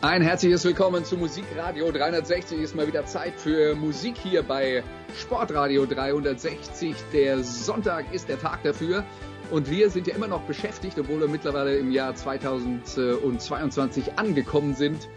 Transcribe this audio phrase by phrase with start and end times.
[0.00, 2.60] Ein herzliches Willkommen zu Musikradio 360.
[2.60, 4.84] Ist mal wieder Zeit für Musik hier bei
[5.16, 6.94] Sportradio 360.
[7.12, 9.02] Der Sonntag ist der Tag dafür.
[9.50, 15.08] Und wir sind ja immer noch beschäftigt, obwohl wir mittlerweile im Jahr 2022 angekommen sind,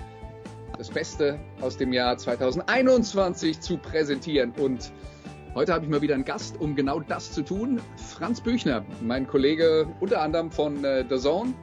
[0.79, 4.51] das Beste aus dem Jahr 2021 zu präsentieren.
[4.57, 4.91] Und
[5.53, 7.79] heute habe ich mal wieder einen Gast, um genau das zu tun.
[8.15, 11.53] Franz Büchner, mein Kollege unter anderem von äh, The Zone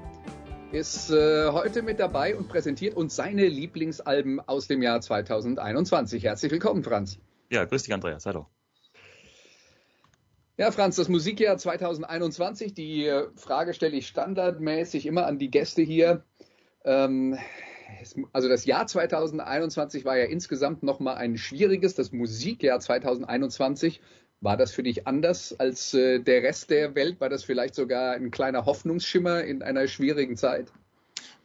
[0.72, 6.24] ist äh, heute mit dabei und präsentiert uns seine Lieblingsalben aus dem Jahr 2021.
[6.24, 7.18] Herzlich willkommen, Franz.
[7.50, 8.26] Ja, grüß dich, Andreas.
[8.26, 8.46] Hallo.
[10.58, 15.82] Ja, Franz, das Musikjahr 2021, die äh, Frage stelle ich standardmäßig immer an die Gäste
[15.82, 16.24] hier.
[16.84, 17.38] Ähm,
[18.32, 24.02] also das Jahr 2021 war ja insgesamt nochmal ein schwieriges, das Musikjahr 2021
[24.40, 27.20] war das für dich anders als äh, der Rest der Welt?
[27.20, 30.72] War das vielleicht sogar ein kleiner Hoffnungsschimmer in einer schwierigen Zeit?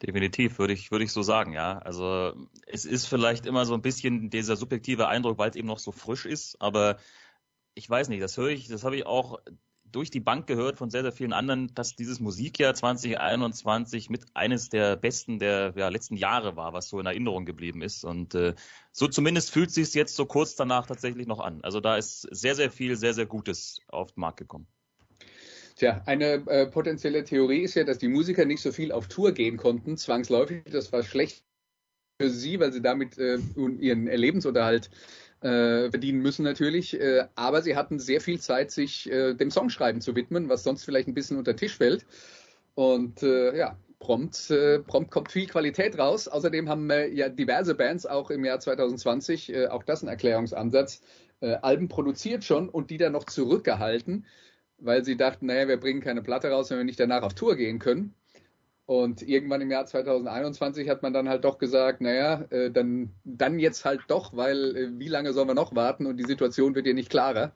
[0.02, 1.80] Definitiv, würde ich, würde ich so sagen, ja.
[1.80, 2.33] Also
[2.67, 5.91] es ist vielleicht immer so ein bisschen dieser subjektive Eindruck, weil es eben noch so
[5.91, 6.97] frisch ist, aber
[7.73, 9.39] ich weiß nicht, das höre ich, das habe ich auch
[9.94, 14.69] durch die Bank gehört von sehr, sehr vielen anderen, dass dieses Musikjahr 2021 mit eines
[14.69, 18.03] der besten der ja, letzten Jahre war, was so in Erinnerung geblieben ist.
[18.03, 18.53] Und äh,
[18.91, 21.61] so zumindest fühlt sich jetzt so kurz danach tatsächlich noch an.
[21.61, 24.67] Also da ist sehr, sehr viel, sehr, sehr Gutes auf den Markt gekommen.
[25.75, 29.31] Tja, eine äh, potenzielle Theorie ist ja, dass die Musiker nicht so viel auf Tour
[29.31, 30.63] gehen konnten, zwangsläufig.
[30.72, 31.44] Das war schlecht
[32.19, 34.89] für sie, weil sie damit äh, ihren Lebensunterhalt
[35.44, 37.00] äh, verdienen müssen natürlich.
[37.00, 40.84] Äh, aber sie hatten sehr viel Zeit, sich äh, dem Songschreiben zu widmen, was sonst
[40.85, 42.06] vielleicht ein bisschen unter Tisch fällt.
[42.75, 46.28] Und äh, ja, prompt, äh, prompt kommt viel Qualität raus.
[46.28, 51.01] Außerdem haben äh, ja diverse Bands auch im Jahr 2020, äh, auch das ein Erklärungsansatz,
[51.41, 54.25] äh, Alben produziert schon und die dann noch zurückgehalten,
[54.78, 57.56] weil sie dachten, naja, wir bringen keine Platte raus, wenn wir nicht danach auf Tour
[57.56, 58.13] gehen können.
[58.85, 63.59] Und irgendwann im Jahr 2021 hat man dann halt doch gesagt, naja, äh, dann, dann
[63.59, 66.88] jetzt halt doch, weil äh, wie lange sollen wir noch warten und die Situation wird
[66.88, 67.53] ja nicht klarer.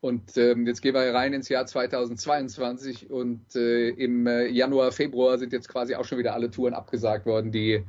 [0.00, 5.38] Und ähm, jetzt gehen wir rein ins Jahr 2022 und äh, im äh, Januar, Februar
[5.38, 7.84] sind jetzt quasi auch schon wieder alle Touren abgesagt worden, die,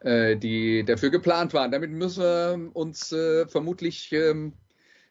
[0.00, 1.72] äh, die dafür geplant waren.
[1.72, 4.52] Damit müssen wir uns äh, vermutlich ähm,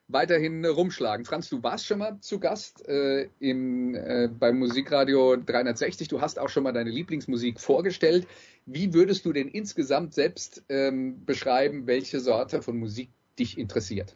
[0.07, 1.25] weiterhin rumschlagen.
[1.25, 6.07] Franz, du warst schon mal zu Gast äh, im, äh, beim Musikradio 360.
[6.07, 8.27] Du hast auch schon mal deine Lieblingsmusik vorgestellt.
[8.65, 14.15] Wie würdest du denn insgesamt selbst ähm, beschreiben, welche Sorte von Musik dich interessiert?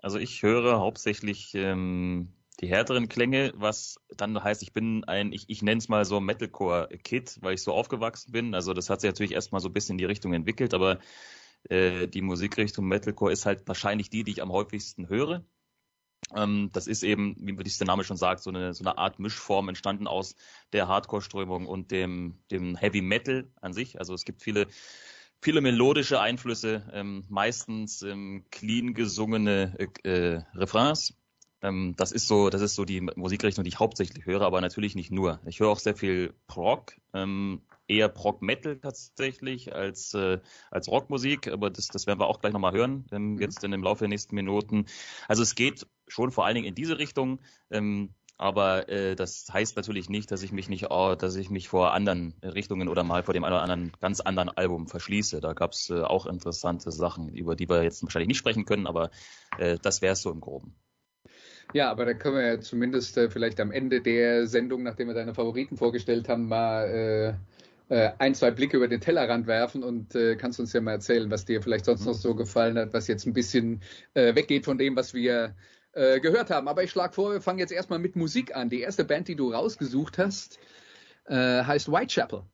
[0.00, 2.28] Also ich höre hauptsächlich ähm,
[2.60, 6.20] die härteren Klänge, was dann heißt, ich bin ein, ich, ich nenne es mal so
[6.20, 8.54] Metalcore-Kid, weil ich so aufgewachsen bin.
[8.54, 10.98] Also das hat sich natürlich erstmal so ein bisschen in die Richtung entwickelt, aber
[11.68, 15.44] äh, die Musikrichtung Metalcore ist halt wahrscheinlich die, die ich am häufigsten höre.
[16.34, 19.68] Ähm, das ist eben, wie der Name schon sagt, so eine, so eine Art Mischform
[19.68, 20.36] entstanden aus
[20.72, 23.98] der Hardcore-Strömung und dem, dem Heavy Metal an sich.
[23.98, 24.66] Also es gibt viele,
[25.40, 31.14] viele melodische Einflüsse, ähm, meistens ähm, clean gesungene äh, äh, Refrains.
[31.60, 34.94] Ähm, das ist so, das ist so die Musikrichtung, die ich hauptsächlich höre, aber natürlich
[34.94, 35.40] nicht nur.
[35.46, 37.62] Ich höre auch sehr viel Prog, ähm,
[37.92, 40.38] eher Prog-Metal tatsächlich als, äh,
[40.70, 43.40] als Rockmusik, aber das, das werden wir auch gleich nochmal hören, ähm, mhm.
[43.40, 44.86] jetzt in dem Laufe der nächsten Minuten.
[45.28, 49.76] Also es geht schon vor allen Dingen in diese Richtung, ähm, aber äh, das heißt
[49.76, 53.22] natürlich nicht, dass ich mich nicht, oh, dass ich mich vor anderen Richtungen oder mal
[53.22, 55.40] vor dem einen oder anderen ganz anderen Album verschließe.
[55.40, 58.86] Da gab es äh, auch interessante Sachen, über die wir jetzt wahrscheinlich nicht sprechen können,
[58.86, 59.10] aber
[59.58, 60.74] äh, das wäre es so im Groben.
[61.72, 65.14] Ja, aber da können wir ja zumindest äh, vielleicht am Ende der Sendung, nachdem wir
[65.14, 67.34] deine Favoriten vorgestellt haben, mal äh,
[67.88, 71.44] ein, zwei Blicke über den Tellerrand werfen und äh, kannst uns ja mal erzählen, was
[71.44, 73.82] dir vielleicht sonst noch so gefallen hat, was jetzt ein bisschen
[74.14, 75.54] äh, weggeht von dem, was wir
[75.92, 76.68] äh, gehört haben.
[76.68, 78.70] Aber ich schlage vor, wir fangen jetzt erstmal mit Musik an.
[78.70, 80.58] Die erste Band, die du rausgesucht hast,
[81.26, 81.34] äh,
[81.64, 82.44] heißt Whitechapel.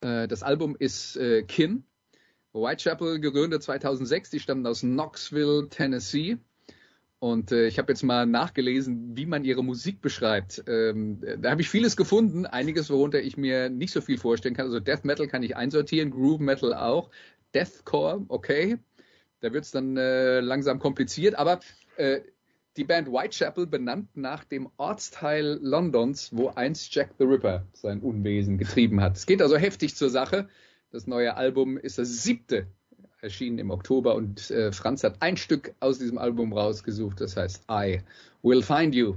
[0.00, 1.84] Äh, das Album ist äh, Kin.
[2.52, 6.38] Whitechapel gegründet 2006, die stammen aus Knoxville, Tennessee.
[7.18, 10.62] Und äh, ich habe jetzt mal nachgelesen, wie man ihre Musik beschreibt.
[10.66, 14.66] Ähm, da habe ich vieles gefunden, einiges, worunter ich mir nicht so viel vorstellen kann.
[14.66, 17.10] Also Death Metal kann ich einsortieren, Groove Metal auch,
[17.54, 18.78] Deathcore, okay.
[19.40, 21.60] Da wird es dann äh, langsam kompliziert, aber
[21.96, 22.20] äh,
[22.76, 28.58] die Band Whitechapel benannt nach dem Ortsteil Londons, wo einst Jack the Ripper sein Unwesen
[28.58, 29.16] getrieben hat.
[29.16, 30.48] Es geht also heftig zur Sache.
[30.90, 32.66] Das neue Album ist das siebte,
[33.24, 37.64] erschienen im Oktober und äh, Franz hat ein Stück aus diesem Album rausgesucht, das heißt
[37.68, 38.00] I
[38.42, 39.16] Will Find You.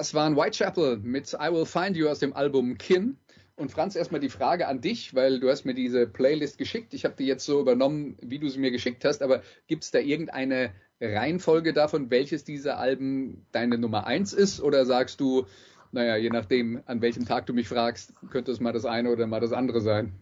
[0.00, 3.18] Das waren Whitechapel mit I Will Find You aus dem Album Kin.
[3.54, 6.94] Und Franz, erstmal die Frage an dich, weil du hast mir diese Playlist geschickt.
[6.94, 9.90] Ich habe die jetzt so übernommen, wie du sie mir geschickt hast, aber gibt es
[9.90, 14.62] da irgendeine Reihenfolge davon, welches dieser Alben deine Nummer eins ist?
[14.62, 15.44] Oder sagst du,
[15.92, 19.26] naja, je nachdem, an welchem Tag du mich fragst, könnte es mal das eine oder
[19.26, 20.14] mal das andere sein?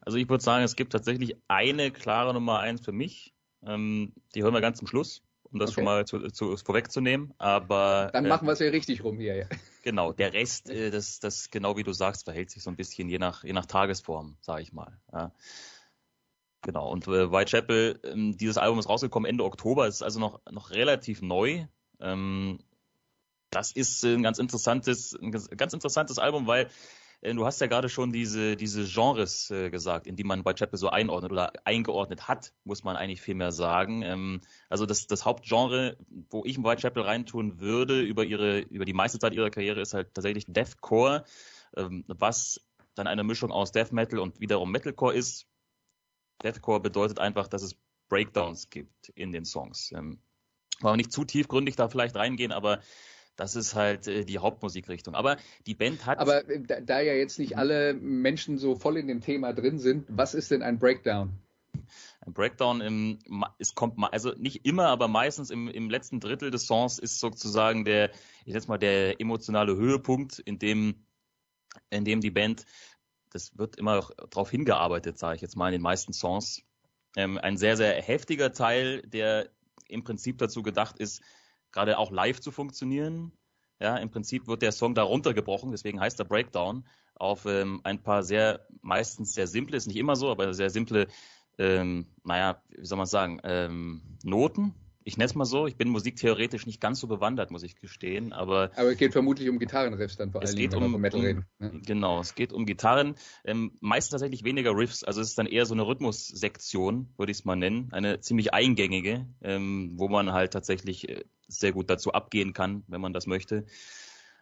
[0.00, 3.34] Also ich würde sagen, es gibt tatsächlich eine klare Nummer eins für mich.
[3.62, 5.20] Ähm, die hören wir ganz zum Schluss,
[5.52, 5.74] um das okay.
[5.74, 7.34] schon mal zu, zu, vorwegzunehmen.
[7.38, 9.36] Aber dann äh, machen wir es ja richtig rum hier.
[9.36, 9.46] Ja.
[9.82, 13.08] Genau, der Rest, äh, das, das genau wie du sagst, verhält sich so ein bisschen
[13.08, 14.98] je nach je nach Tagesform, sage ich mal.
[15.12, 15.32] Ja.
[16.62, 20.70] Genau, und äh, Whitechapel, ähm, dieses Album ist rausgekommen Ende Oktober, ist also noch, noch
[20.70, 21.66] relativ neu.
[22.00, 22.58] Ähm,
[23.50, 26.68] das ist ein ganz interessantes, ein ganz interessantes Album, weil äh,
[27.22, 30.88] du hast ja gerade schon diese, diese Genres äh, gesagt, in die man Whitechapel so
[30.88, 34.02] einordnet oder eingeordnet hat, muss man eigentlich viel mehr sagen.
[34.02, 35.96] Ähm, also das, das Hauptgenre,
[36.30, 39.94] wo ich in Whitechapel reintun würde, über ihre, über die meiste Zeit ihrer Karriere, ist
[39.94, 41.24] halt tatsächlich Deathcore,
[41.76, 42.60] ähm, was
[42.94, 45.46] dann eine Mischung aus Death Metal und wiederum Metalcore ist.
[46.42, 47.76] Deathcore bedeutet einfach, dass es
[48.08, 49.92] Breakdowns gibt in den Songs.
[49.92, 50.20] Ähm,
[50.80, 52.80] wollen wir nicht zu tiefgründig da vielleicht reingehen, aber
[53.38, 55.14] das ist halt äh, die Hauptmusikrichtung.
[55.14, 56.18] Aber die Band hat.
[56.18, 59.78] Aber äh, da, da, ja jetzt nicht alle Menschen so voll in dem Thema drin
[59.78, 61.38] sind, was ist denn ein Breakdown?
[62.20, 63.18] Ein Breakdown im,
[63.58, 67.84] es kommt also nicht immer, aber meistens im, im letzten Drittel des Songs ist sozusagen
[67.84, 68.10] der,
[68.44, 71.06] ich sag mal, der emotionale Höhepunkt, in dem,
[71.90, 72.66] in dem die Band,
[73.30, 76.62] das wird immer darauf hingearbeitet, sage ich jetzt mal in den meisten Songs,
[77.16, 79.48] ähm, ein sehr, sehr heftiger Teil, der
[79.86, 81.22] im Prinzip dazu gedacht ist,
[81.72, 83.32] gerade auch live zu funktionieren.
[83.80, 86.84] Ja, im Prinzip wird der Song da runtergebrochen, deswegen heißt er Breakdown,
[87.14, 91.06] auf ähm, ein paar sehr, meistens sehr simple, ist nicht immer so, aber sehr simple,
[91.58, 94.74] ähm, naja, wie soll man sagen, ähm, Noten,
[95.08, 98.34] ich nenne es mal so, ich bin musiktheoretisch nicht ganz so bewandert, muss ich gestehen,
[98.34, 98.70] aber.
[98.76, 101.46] Aber es geht vermutlich um Gitarrenriffs dann vor allem, wenn um, wir Metal um, reden.
[101.60, 101.70] Ja.
[101.86, 105.64] Genau, es geht um Gitarren, ähm, meistens tatsächlich weniger Riffs, also es ist dann eher
[105.64, 110.52] so eine Rhythmussektion, würde ich es mal nennen, eine ziemlich eingängige, ähm, wo man halt
[110.52, 113.66] tatsächlich äh, sehr gut dazu abgehen kann, wenn man das möchte.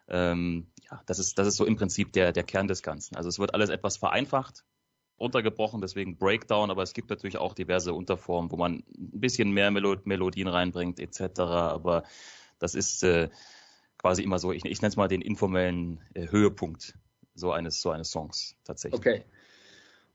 [0.09, 3.17] Ähm, ja, das ist, das ist so im Prinzip der, der Kern des Ganzen.
[3.17, 4.65] Also es wird alles etwas vereinfacht,
[5.19, 9.71] runtergebrochen, deswegen Breakdown, aber es gibt natürlich auch diverse Unterformen, wo man ein bisschen mehr
[9.71, 11.41] Melo Melodien reinbringt etc.
[11.41, 12.05] Aber
[12.59, 13.31] das ist äh,
[13.99, 16.99] quasi immer so, ich, ich nenne es mal den informellen äh, Höhepunkt
[17.35, 18.99] so eines, so eines Songs tatsächlich.
[18.99, 19.25] Okay.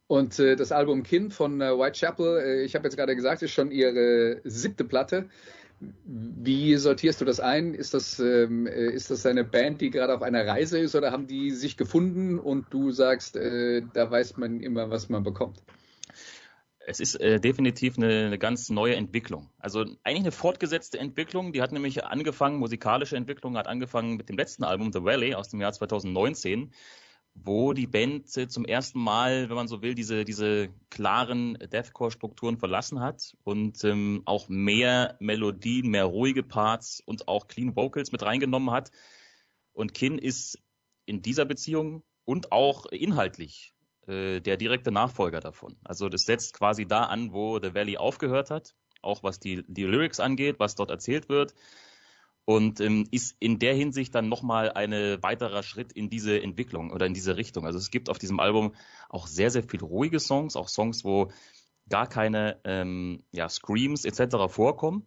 [0.07, 3.51] Und äh, das Album Kin von äh, Whitechapel, äh, ich habe jetzt gerade gesagt, ist
[3.51, 5.29] schon ihre siebte Platte.
[6.05, 7.73] Wie sortierst du das ein?
[7.73, 11.11] Ist das, ähm, äh, ist das eine Band, die gerade auf einer Reise ist oder
[11.11, 15.61] haben die sich gefunden und du sagst, äh, da weiß man immer, was man bekommt?
[16.85, 19.49] Es ist äh, definitiv eine, eine, ganz neue Entwicklung.
[19.59, 21.53] Also eigentlich eine fortgesetzte Entwicklung.
[21.53, 25.49] Die hat nämlich angefangen, musikalische Entwicklung hat angefangen mit dem letzten Album The Valley aus
[25.49, 26.71] dem Jahr 2019
[27.33, 32.99] wo die Band zum ersten Mal, wenn man so will, diese, diese klaren Deathcore-Strukturen verlassen
[32.99, 38.71] hat und ähm, auch mehr Melodien, mehr ruhige Parts und auch Clean Vocals mit reingenommen
[38.71, 38.91] hat.
[39.73, 40.59] Und Kin ist
[41.05, 43.73] in dieser Beziehung und auch inhaltlich
[44.07, 45.77] äh, der direkte Nachfolger davon.
[45.83, 49.85] Also das setzt quasi da an, wo The Valley aufgehört hat, auch was die, die
[49.85, 51.55] Lyrics angeht, was dort erzählt wird
[52.45, 57.05] und ähm, ist in der Hinsicht dann nochmal ein weiterer Schritt in diese Entwicklung oder
[57.05, 57.65] in diese Richtung.
[57.65, 58.73] Also es gibt auf diesem Album
[59.09, 61.31] auch sehr, sehr viele ruhige Songs, auch Songs, wo
[61.89, 64.47] gar keine ähm, ja, Screams etc.
[64.47, 65.05] vorkommen.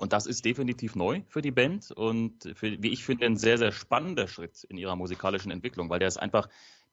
[0.00, 3.58] Und das ist definitiv neu für die Band und für, wie ich finde, ein sehr,
[3.58, 6.48] sehr spannender Schritt in ihrer musikalischen Entwicklung, weil der ist einfach,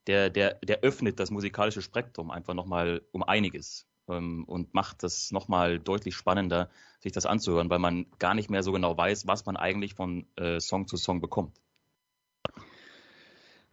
[0.07, 5.79] der, der, der öffnet das musikalische Spektrum einfach nochmal um einiges und macht das nochmal
[5.79, 6.69] deutlich spannender,
[6.99, 10.25] sich das anzuhören, weil man gar nicht mehr so genau weiß, was man eigentlich von
[10.35, 11.59] äh, Song zu Song bekommt.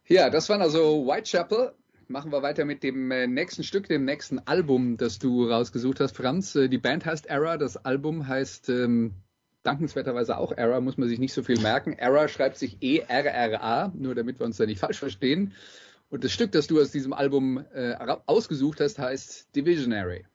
[0.06, 1.74] Ja, das waren also Whitechapel.
[2.08, 6.16] Machen wir weiter mit dem äh, nächsten Stück, dem nächsten Album, das du rausgesucht hast,
[6.16, 6.54] Franz.
[6.56, 9.14] Äh, die Band heißt Error, das Album heißt ähm,
[9.62, 11.92] dankenswerterweise auch Error, muss man sich nicht so viel merken.
[11.94, 15.54] Error schreibt sich E-R-R-A, nur damit wir uns da nicht falsch verstehen.
[16.12, 17.94] Und das Stück, das du aus diesem Album äh,
[18.26, 20.26] ausgesucht hast, heißt Divisionary.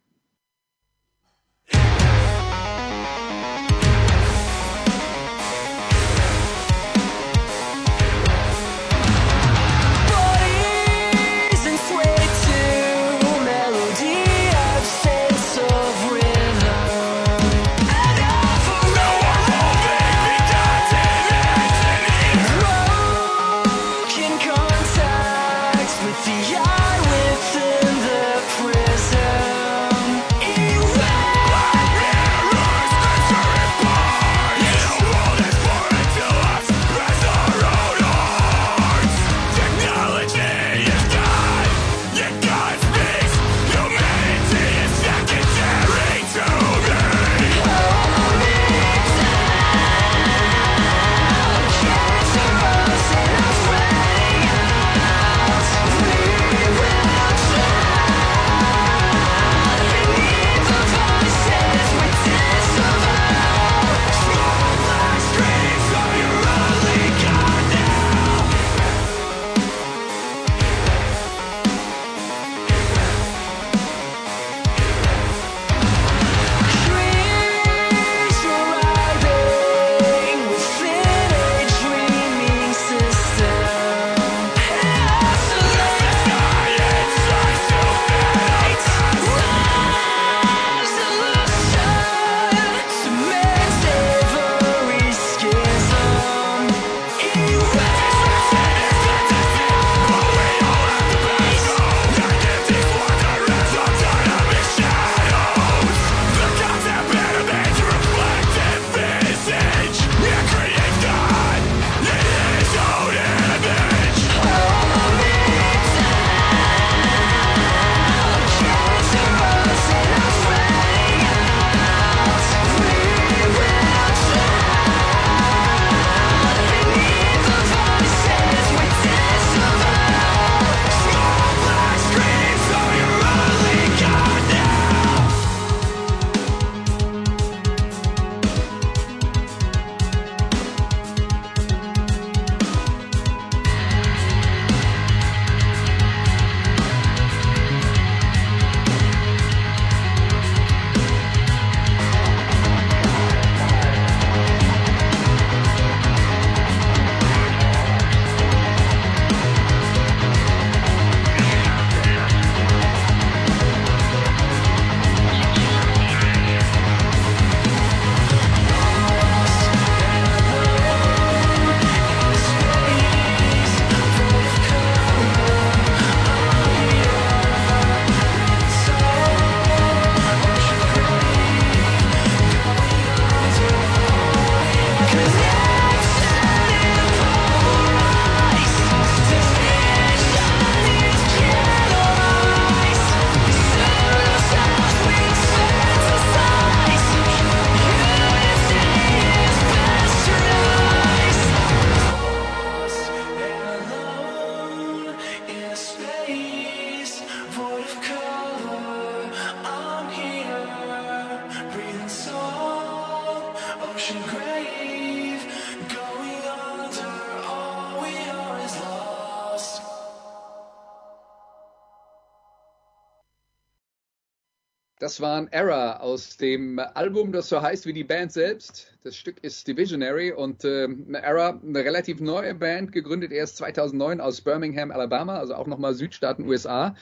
[225.07, 228.93] Das war ein Era aus dem Album, das so heißt wie die Band selbst.
[229.05, 234.41] Das Stück ist Divisionary und äh, Era, eine relativ neue Band, gegründet erst 2009 aus
[234.41, 236.93] Birmingham, Alabama, also auch nochmal Südstaaten USA.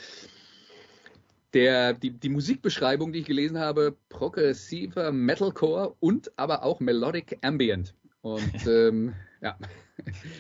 [1.56, 7.96] Der, die, die Musikbeschreibung, die ich gelesen habe, progressiver Metalcore und aber auch Melodic Ambient.
[8.22, 9.58] Und ähm, ja,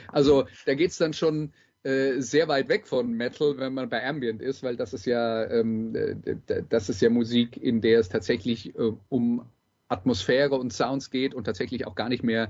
[0.09, 1.51] also da geht es dann schon
[1.85, 5.45] äh, sehr weit weg von Metal, wenn man bei Ambient ist, weil das ist ja,
[5.51, 5.93] ähm,
[6.69, 9.45] das ist ja Musik, in der es tatsächlich äh, um
[9.87, 12.49] Atmosphäre und Sounds geht und tatsächlich auch gar nicht mehr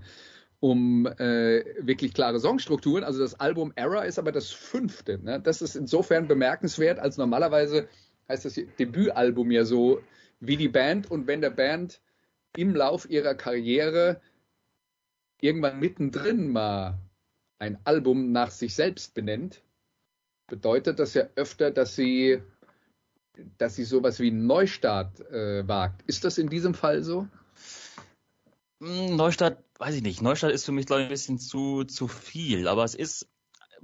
[0.61, 3.03] um äh, wirklich klare Songstrukturen.
[3.03, 5.19] Also das Album Era ist aber das fünfte.
[5.21, 5.41] Ne?
[5.41, 7.89] Das ist insofern bemerkenswert, als normalerweise
[8.29, 9.99] heißt das Debütalbum ja so
[10.39, 11.99] wie die Band und wenn der Band
[12.55, 14.21] im Lauf ihrer Karriere
[15.41, 16.99] irgendwann mittendrin mal
[17.59, 19.61] ein Album nach sich selbst benennt,
[20.47, 22.41] bedeutet das ja öfter, dass sie,
[23.57, 26.03] dass sie sowas wie Neustart äh, wagt.
[26.07, 27.27] Ist das in diesem Fall so?
[28.81, 30.21] Hm, Neustart, weiß ich nicht.
[30.21, 32.67] Neustart ist für mich, glaube ich, ein bisschen zu, zu viel.
[32.67, 33.27] Aber es ist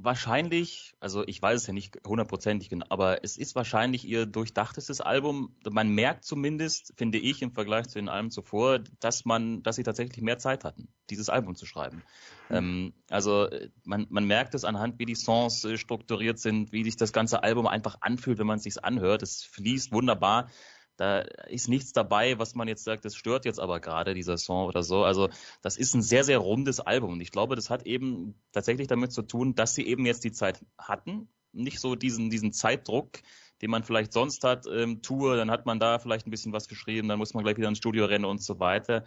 [0.03, 5.01] wahrscheinlich, also ich weiß es ja nicht hundertprozentig genau, aber es ist wahrscheinlich ihr durchdachtestes
[5.01, 5.55] Album.
[5.69, 9.83] Man merkt zumindest, finde ich, im Vergleich zu den Alben zuvor, dass man, dass sie
[9.83, 12.03] tatsächlich mehr Zeit hatten, dieses Album zu schreiben.
[12.49, 12.55] Mhm.
[12.55, 13.47] Ähm, also
[13.83, 17.43] man, man merkt es anhand, wie die Songs äh, strukturiert sind, wie sich das ganze
[17.43, 19.21] Album einfach anfühlt, wenn man es sich anhört.
[19.23, 20.49] Es fließt wunderbar.
[20.97, 24.67] Da ist nichts dabei, was man jetzt sagt, das stört jetzt aber gerade dieser Song
[24.67, 25.03] oder so.
[25.03, 25.29] Also
[25.61, 27.13] das ist ein sehr, sehr rundes Album.
[27.13, 30.31] Und ich glaube, das hat eben tatsächlich damit zu tun, dass sie eben jetzt die
[30.31, 31.29] Zeit hatten.
[31.53, 33.19] Nicht so diesen, diesen Zeitdruck,
[33.61, 36.67] den man vielleicht sonst hat, ähm, Tour, dann hat man da vielleicht ein bisschen was
[36.67, 39.03] geschrieben, dann muss man gleich wieder ins Studio rennen und so weiter.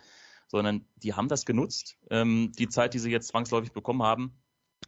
[0.49, 4.39] Sondern die haben das genutzt, ähm, die Zeit, die sie jetzt zwangsläufig bekommen haben.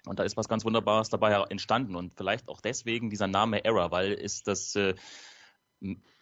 [0.05, 1.97] Und da ist was ganz Wunderbares dabei entstanden.
[1.97, 4.95] Und vielleicht auch deswegen dieser Name Error, weil ist das äh,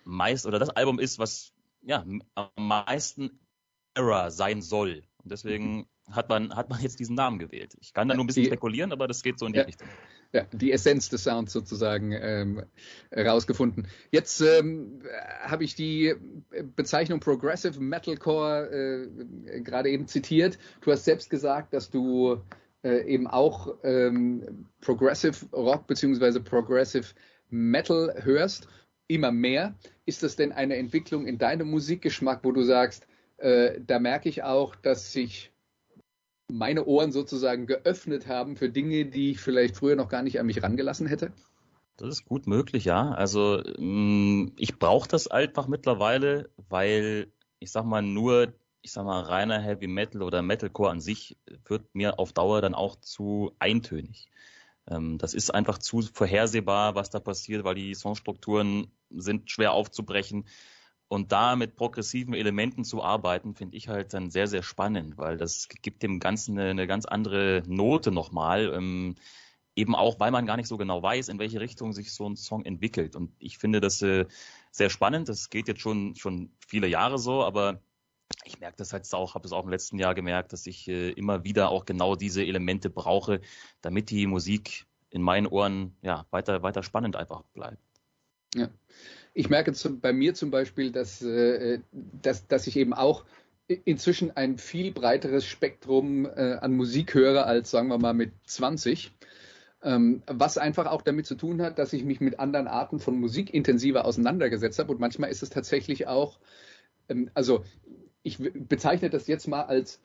[0.05, 3.41] meist oder das Album ist, was ja am meisten
[3.95, 5.03] Era sein soll.
[5.23, 7.75] Und deswegen hat man, hat man jetzt diesen Namen gewählt.
[7.81, 9.65] Ich kann da nur ein bisschen die, spekulieren, aber das geht so in die ja,
[9.65, 9.89] Richtung.
[10.33, 12.63] Ja, die Essenz des Sounds sozusagen ähm,
[13.17, 13.87] rausgefunden.
[14.11, 15.03] Jetzt ähm,
[15.43, 16.15] habe ich die
[16.77, 20.59] Bezeichnung Progressive Metalcore äh, gerade eben zitiert.
[20.81, 22.43] Du hast selbst gesagt, dass du
[22.83, 27.07] äh, eben auch ähm, Progressive Rock beziehungsweise Progressive
[27.49, 28.69] Metal hörst
[29.07, 29.75] immer mehr.
[30.07, 33.07] Ist das denn eine Entwicklung in deinem Musikgeschmack, wo du sagst,
[33.39, 35.53] äh, da merke ich auch, dass sich
[36.51, 40.47] meine Ohren sozusagen geöffnet haben für Dinge, die ich vielleicht früher noch gar nicht an
[40.47, 41.33] mich rangelassen hätte?
[41.97, 43.13] Das ist gut möglich, ja.
[43.13, 49.23] Also mm, ich brauche das einfach mittlerweile, weil ich sag mal nur, ich sag mal
[49.23, 54.29] reiner Heavy Metal oder Metalcore an sich wird mir auf Dauer dann auch zu eintönig.
[54.89, 60.47] Ähm, das ist einfach zu vorhersehbar, was da passiert, weil die Songstrukturen sind schwer aufzubrechen.
[61.09, 65.37] Und da mit progressiven Elementen zu arbeiten, finde ich halt dann sehr, sehr spannend, weil
[65.37, 68.73] das gibt dem Ganzen eine, eine ganz andere Note nochmal.
[68.75, 69.15] Ähm,
[69.77, 72.37] eben auch, weil man gar nicht so genau weiß, in welche Richtung sich so ein
[72.37, 73.17] Song entwickelt.
[73.17, 74.27] Und ich finde das äh,
[74.71, 75.29] sehr spannend.
[75.29, 77.81] Das geht jetzt schon, schon viele Jahre so, aber
[78.45, 81.11] ich merke das halt auch, habe es auch im letzten Jahr gemerkt, dass ich äh,
[81.11, 83.41] immer wieder auch genau diese Elemente brauche,
[83.81, 87.79] damit die Musik in meinen Ohren ja weiter weiter spannend einfach bleibt.
[88.55, 88.69] Ja.
[89.33, 93.25] Ich merke zum, bei mir zum Beispiel, dass, äh, dass, dass ich eben auch
[93.67, 99.13] inzwischen ein viel breiteres Spektrum äh, an Musik höre als, sagen wir mal, mit 20.
[99.83, 103.19] Ähm, was einfach auch damit zu tun hat, dass ich mich mit anderen Arten von
[103.19, 104.93] Musik intensiver auseinandergesetzt habe.
[104.93, 106.39] Und manchmal ist es tatsächlich auch,
[107.09, 107.65] ähm, also
[108.25, 110.01] ich bezeichne das jetzt mal als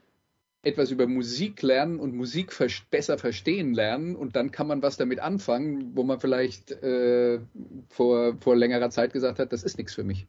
[0.62, 2.54] etwas über Musik lernen und Musik
[2.92, 7.40] besser verstehen lernen und dann kann man was damit anfangen, wo man vielleicht äh,
[7.88, 10.28] vor, vor längerer Zeit gesagt hat, das ist nichts für mich.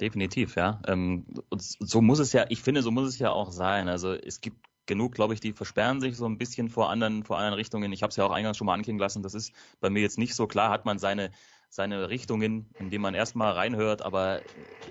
[0.00, 0.80] Definitiv, ja.
[0.86, 3.88] Ähm, und so muss es ja, ich finde, so muss es ja auch sein.
[3.88, 7.38] Also es gibt genug, glaube ich, die versperren sich so ein bisschen vor anderen, vor
[7.38, 7.92] anderen Richtungen.
[7.92, 9.22] Ich habe es ja auch eingangs schon mal anklingen lassen.
[9.22, 10.70] Das ist bei mir jetzt nicht so klar.
[10.70, 11.30] Hat man seine
[11.70, 14.02] seine Richtungen, in denen man erstmal reinhört.
[14.02, 14.40] Aber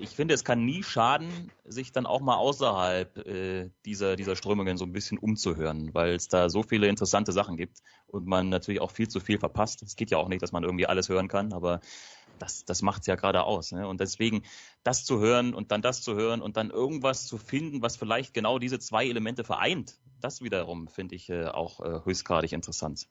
[0.01, 4.77] ich finde, es kann nie schaden, sich dann auch mal außerhalb äh, dieser, dieser Strömungen
[4.77, 8.79] so ein bisschen umzuhören, weil es da so viele interessante Sachen gibt und man natürlich
[8.79, 9.83] auch viel zu viel verpasst.
[9.83, 11.81] Es geht ja auch nicht, dass man irgendwie alles hören kann, aber
[12.39, 13.73] das, das macht es ja gerade aus.
[13.73, 13.85] Ne?
[13.85, 14.43] Und deswegen
[14.83, 18.33] das zu hören und dann das zu hören und dann irgendwas zu finden, was vielleicht
[18.33, 23.09] genau diese zwei Elemente vereint, das wiederum finde ich äh, auch äh, höchstgradig interessant.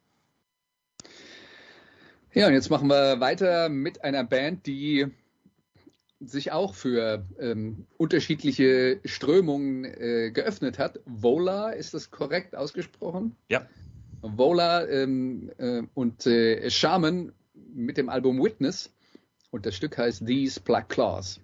[2.34, 5.06] Ja, und jetzt machen wir weiter mit einer Band, die
[6.20, 11.00] sich auch für ähm, unterschiedliche Strömungen äh, geöffnet hat.
[11.06, 13.36] Vola, ist das korrekt ausgesprochen?
[13.48, 13.66] Ja.
[14.20, 17.32] Vola ähm, äh, und äh, Shaman
[17.72, 18.90] mit dem Album Witness
[19.50, 21.40] und das Stück heißt These Black Claws.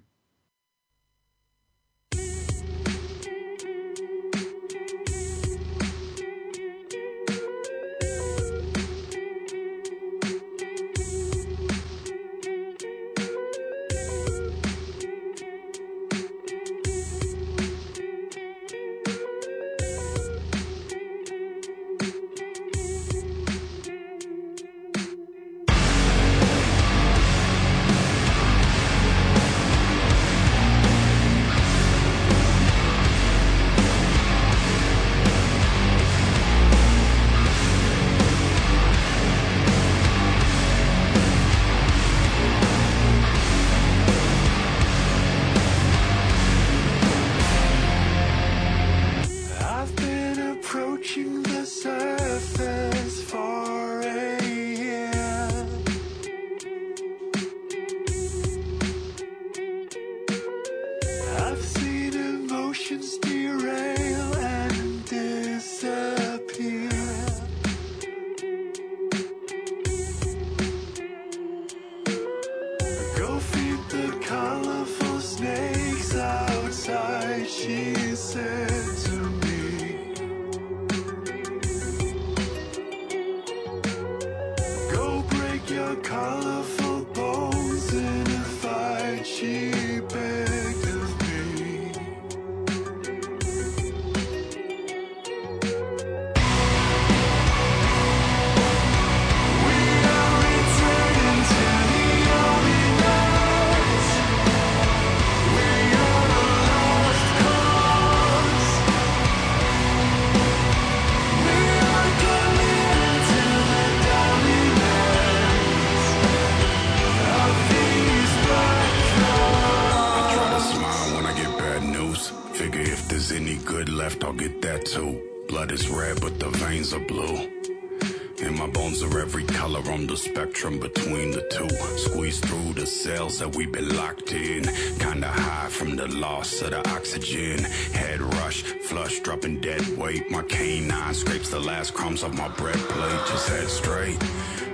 [142.15, 143.27] Crumbs off my bread plate.
[143.27, 144.23] Just head straight.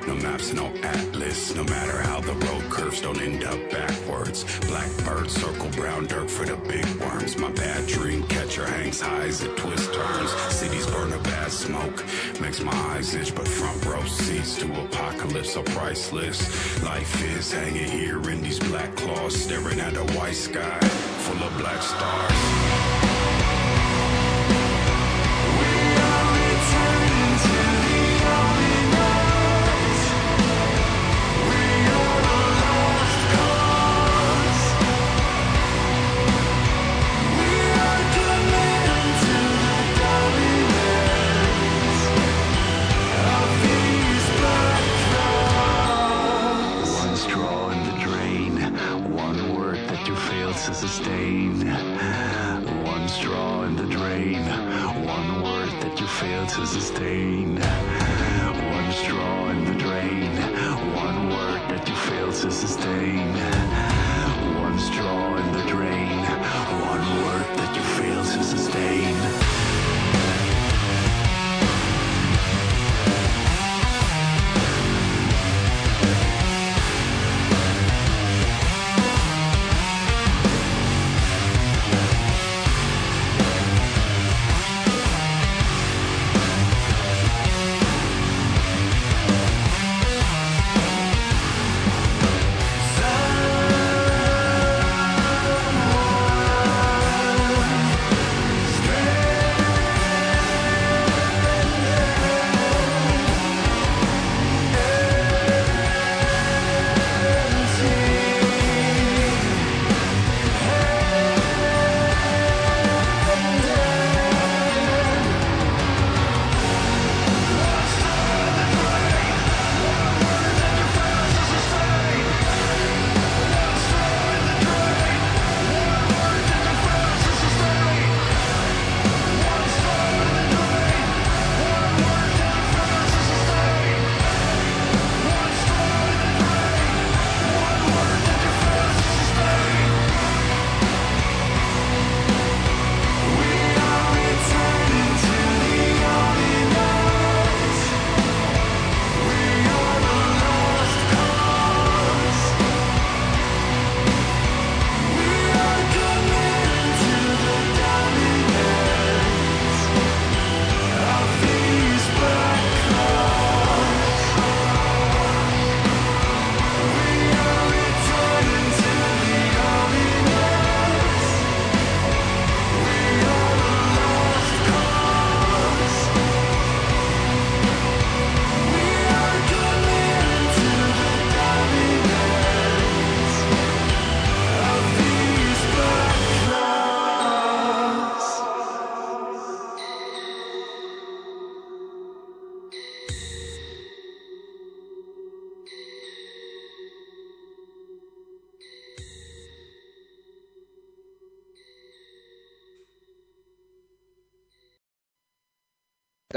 [0.07, 1.55] No maps, no atlas.
[1.55, 4.45] No matter how the road curves, don't end up backwards.
[4.67, 7.39] Blackbird circle brown dirt for the big worms.
[7.39, 10.31] My bad dream catcher hangs high as it twist turns.
[10.55, 12.05] Cities burn a bad smoke.
[12.41, 16.83] Makes my eyes itch, but front row seats to apocalypse are priceless.
[16.83, 20.79] Life is hanging here in these black claws, staring at a white sky
[21.25, 23.20] full of black stars.
[56.57, 57.61] to sustain.
[57.61, 60.35] One straw in the drain,
[60.97, 63.35] one word that you fail to sustain.
[64.59, 66.19] One straw in the drain,
[66.91, 69.00] one word that you fail to sustain.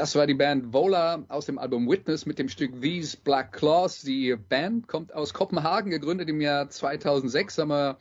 [0.04, 4.02] Das war die Band Vola aus dem Album Witness mit dem Stück These Black Claws.
[4.02, 7.98] Die Band kommt aus Kopenhagen, gegründet im Jahr 2006, haben wir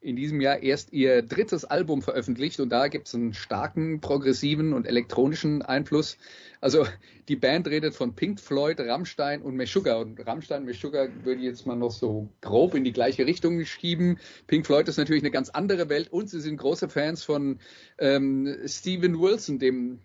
[0.00, 4.72] in diesem Jahr erst ihr drittes Album veröffentlicht und da gibt es einen starken progressiven
[4.72, 6.18] und elektronischen Einfluss.
[6.60, 6.86] Also
[7.28, 11.46] die Band redet von Pink Floyd, Rammstein und Meshuggah und Rammstein und Meshuggah würde ich
[11.46, 14.18] jetzt mal noch so grob in die gleiche Richtung schieben.
[14.46, 17.58] Pink Floyd ist natürlich eine ganz andere Welt und sie sind große Fans von
[17.98, 20.00] ähm, Steven Wilson, dem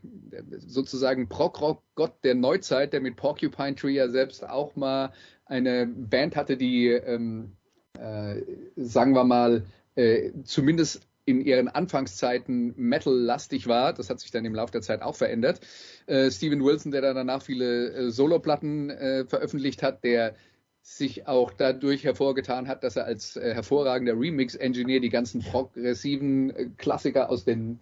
[0.58, 5.14] sozusagen Prog-Rock-Gott der Neuzeit, der mit Porcupine Tree ja selbst auch mal
[5.46, 7.58] eine Band hatte, die ähm,
[8.00, 8.42] äh,
[8.76, 13.94] sagen wir mal äh, zumindest in ihren Anfangszeiten Metal-lastig war.
[13.94, 15.62] Das hat sich dann im Laufe der Zeit auch verändert.
[16.08, 20.36] Äh, Steven Wilson, der dann danach viele äh, Soloplatten äh, veröffentlicht hat, der
[20.82, 26.70] sich auch dadurch hervorgetan hat, dass er als äh, hervorragender Remix-Engineer die ganzen progressiven äh,
[26.78, 27.80] Klassiker aus den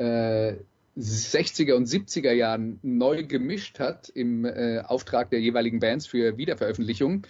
[0.00, 7.26] 60er und 70er Jahren neu gemischt hat im Auftrag der jeweiligen Bands für Wiederveröffentlichung.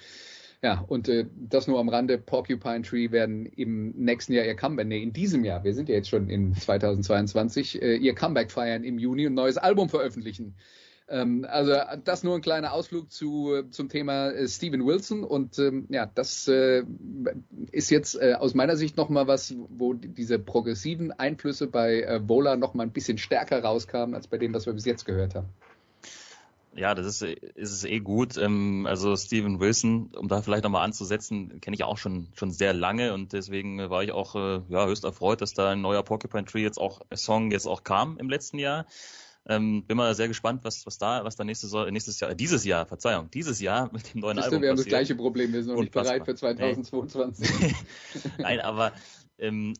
[0.63, 2.19] Ja, und äh, das nur am Rande.
[2.19, 5.95] Porcupine Tree werden im nächsten Jahr ihr Comeback, nee, in diesem Jahr, wir sind ja
[5.95, 10.57] jetzt schon in 2022, äh, ihr Comeback feiern im Juni und ein neues Album veröffentlichen.
[11.09, 15.87] Ähm, also das nur ein kleiner Ausflug zu, zum Thema äh, Steven Wilson und ähm,
[15.91, 16.83] ja, das äh,
[17.71, 22.57] ist jetzt äh, aus meiner Sicht nochmal was, wo diese progressiven Einflüsse bei äh, Vola
[22.57, 25.49] nochmal ein bisschen stärker rauskamen als bei dem, was wir bis jetzt gehört haben.
[26.75, 28.37] Ja, das ist, ist es eh gut.
[28.37, 32.73] Ähm, also Steven Wilson, um da vielleicht nochmal anzusetzen, kenne ich auch schon schon sehr
[32.73, 36.45] lange und deswegen war ich auch äh, ja, höchst erfreut, dass da ein neuer Porcupine
[36.45, 38.87] Tree jetzt auch Song jetzt auch kam im letzten Jahr.
[39.51, 42.85] Ähm, bin mal sehr gespannt, was, was da, was da nächstes, nächstes Jahr, dieses Jahr,
[42.85, 44.63] Verzeihung, dieses Jahr mit dem neuen Siehste, Album.
[44.63, 44.93] Wir haben passiert.
[44.93, 47.75] das gleiche Problem, wir sind noch nicht bereit für 2022.
[48.39, 48.93] Nein, aber
[49.39, 49.73] ähm,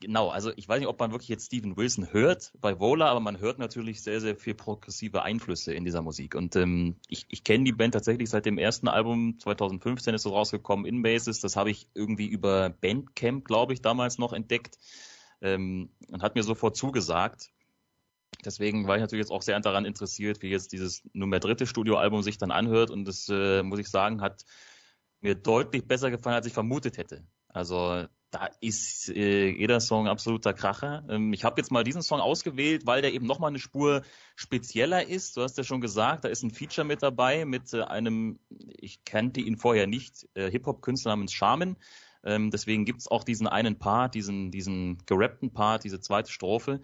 [0.00, 3.20] Genau, also ich weiß nicht, ob man wirklich jetzt Steven Wilson hört bei Vola, aber
[3.20, 6.34] man hört natürlich sehr, sehr viel progressive Einflüsse in dieser Musik.
[6.34, 10.30] Und ähm, ich, ich kenne die Band tatsächlich seit dem ersten Album, 2015 ist so
[10.30, 11.40] rausgekommen, In Basis.
[11.40, 14.76] Das habe ich irgendwie über Bandcamp, glaube ich, damals noch entdeckt
[15.40, 17.50] ähm, und hat mir sofort zugesagt.
[18.44, 22.22] Deswegen war ich natürlich jetzt auch sehr daran interessiert, wie jetzt dieses Nummer dritte Studioalbum
[22.22, 22.90] sich dann anhört.
[22.90, 24.44] Und das, äh, muss ich sagen, hat
[25.20, 27.26] mir deutlich besser gefallen, als ich vermutet hätte.
[27.48, 31.04] Also da ist äh, jeder Song absoluter Kracher.
[31.08, 34.02] Ähm, ich habe jetzt mal diesen Song ausgewählt, weil der eben nochmal eine Spur
[34.34, 35.36] spezieller ist.
[35.36, 38.38] Du hast ja schon gesagt, da ist ein Feature mit dabei mit äh, einem,
[38.78, 41.76] ich kannte ihn vorher nicht, äh, Hip-Hop-Künstler namens Charmin.
[42.24, 46.80] Ähm, deswegen gibt's auch diesen einen Part, diesen, diesen gerappten Part, diese zweite Strophe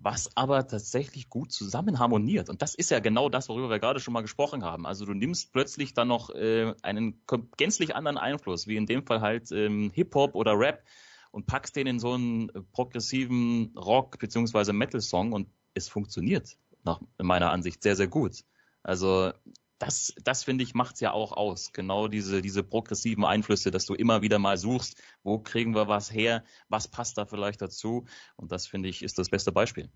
[0.00, 2.48] was aber tatsächlich gut zusammen harmoniert.
[2.48, 4.86] Und das ist ja genau das, worüber wir gerade schon mal gesprochen haben.
[4.86, 7.20] Also du nimmst plötzlich dann noch äh, einen
[7.56, 10.84] gänzlich anderen Einfluss, wie in dem Fall halt ähm, Hip-Hop oder Rap
[11.32, 14.72] und packst den in so einen progressiven Rock- bzw.
[14.72, 18.44] Metal-Song und es funktioniert nach meiner Ansicht sehr, sehr gut.
[18.84, 19.32] Also
[19.78, 21.72] das, das finde ich, macht's ja auch aus.
[21.72, 26.12] Genau diese, diese progressiven Einflüsse, dass du immer wieder mal suchst, wo kriegen wir was
[26.12, 28.04] her, was passt da vielleicht dazu.
[28.36, 29.88] Und das finde ich, ist das beste Beispiel.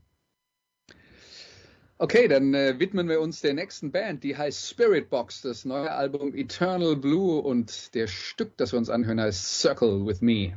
[1.99, 5.93] Okay, dann äh, widmen wir uns der nächsten Band, die heißt Spirit Box, das neue
[5.93, 10.57] Album Eternal Blue und der Stück, das wir uns anhören, heißt Circle with Me.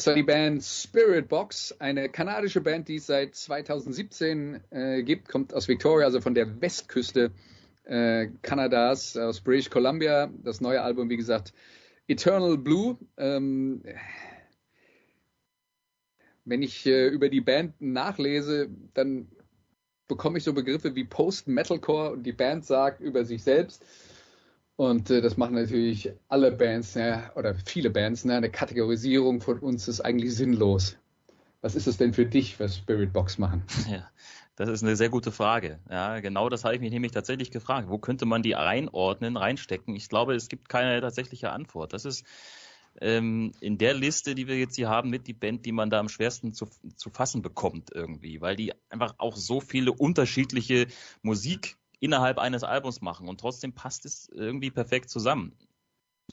[0.00, 5.28] Das war die Band Spirit Box, eine kanadische Band, die es seit 2017 äh, gibt,
[5.28, 7.32] kommt aus Victoria, also von der Westküste
[7.84, 10.30] äh, Kanadas, aus British Columbia.
[10.42, 11.52] Das neue Album, wie gesagt,
[12.08, 12.96] Eternal Blue.
[13.18, 13.82] Ähm,
[16.46, 19.28] wenn ich äh, über die Band nachlese, dann
[20.08, 23.84] bekomme ich so Begriffe wie Post-Metalcore und die Band sagt über sich selbst,
[24.80, 28.24] und äh, das machen natürlich alle Bands ne, oder viele Bands.
[28.24, 30.96] Ne, eine Kategorisierung von uns ist eigentlich sinnlos.
[31.60, 33.62] Was ist es denn für dich, was Spirit Box machen?
[33.90, 34.08] Ja,
[34.56, 35.80] das ist eine sehr gute Frage.
[35.90, 37.90] Ja, genau das habe ich mich nämlich tatsächlich gefragt.
[37.90, 39.94] Wo könnte man die einordnen, reinstecken?
[39.94, 41.92] Ich glaube, es gibt keine tatsächliche Antwort.
[41.92, 42.24] Das ist
[43.02, 46.00] ähm, in der Liste, die wir jetzt hier haben, mit die Band, die man da
[46.00, 46.66] am schwersten zu,
[46.96, 50.86] zu fassen bekommt irgendwie, weil die einfach auch so viele unterschiedliche
[51.20, 55.56] Musik innerhalb eines Albums machen und trotzdem passt es irgendwie perfekt zusammen.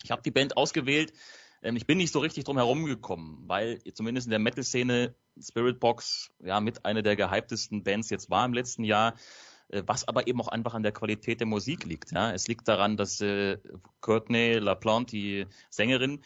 [0.03, 1.13] Ich habe die Band ausgewählt.
[1.61, 5.79] Ähm, ich bin nicht so richtig drum herum gekommen, weil zumindest in der Metal-Szene Spirit
[5.79, 9.15] Box ja mit einer der gehyptesten Bands jetzt war im letzten Jahr
[9.69, 12.11] äh, was aber eben auch einfach an der Qualität der Musik liegt.
[12.11, 12.31] Ja.
[12.31, 13.57] Es liegt daran, dass äh,
[14.01, 16.21] Courtney LaPlante, die Sängerin,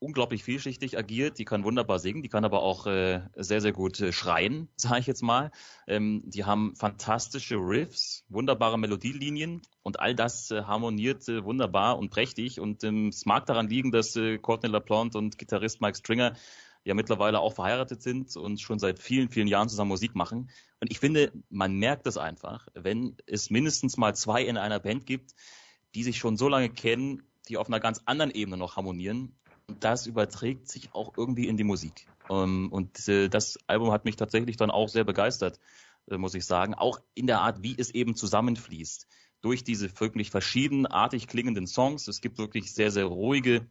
[0.00, 4.00] unglaublich vielschichtig agiert, die kann wunderbar singen, die kann aber auch äh, sehr, sehr gut
[4.00, 5.50] äh, schreien, sage ich jetzt mal.
[5.86, 12.10] Ähm, die haben fantastische Riffs, wunderbare Melodielinien und all das äh, harmoniert äh, wunderbar und
[12.10, 12.60] prächtig.
[12.60, 16.34] Und ähm, es mag daran liegen, dass äh, Courtney LaPlante und Gitarrist Mike Stringer
[16.84, 20.50] ja mittlerweile auch verheiratet sind und schon seit vielen, vielen Jahren zusammen Musik machen.
[20.80, 25.06] Und ich finde, man merkt es einfach, wenn es mindestens mal zwei in einer Band
[25.06, 25.34] gibt,
[25.94, 29.37] die sich schon so lange kennen, die auf einer ganz anderen Ebene noch harmonieren
[29.80, 32.06] das überträgt sich auch irgendwie in die Musik.
[32.30, 35.60] Ähm, und äh, das Album hat mich tatsächlich dann auch sehr begeistert,
[36.10, 36.74] äh, muss ich sagen.
[36.74, 39.06] Auch in der Art, wie es eben zusammenfließt.
[39.40, 42.08] Durch diese wirklich verschiedenartig klingenden Songs.
[42.08, 43.70] Es gibt wirklich sehr, sehr ruhige,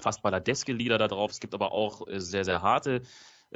[0.00, 1.32] fast balladeske Lieder da drauf.
[1.32, 3.02] Es gibt aber auch äh, sehr, sehr harte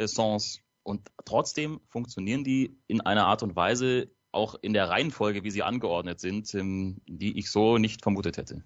[0.06, 0.60] Songs.
[0.82, 5.62] Und trotzdem funktionieren die in einer Art und Weise, auch in der Reihenfolge, wie sie
[5.62, 8.62] angeordnet sind, ähm, die ich so nicht vermutet hätte.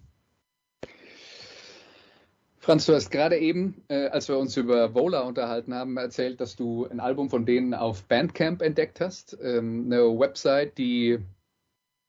[2.70, 6.54] Franz, du hast gerade eben, äh, als wir uns über Vola unterhalten haben, erzählt, dass
[6.54, 9.36] du ein Album von denen auf Bandcamp entdeckt hast.
[9.42, 11.18] Ähm, eine Website, die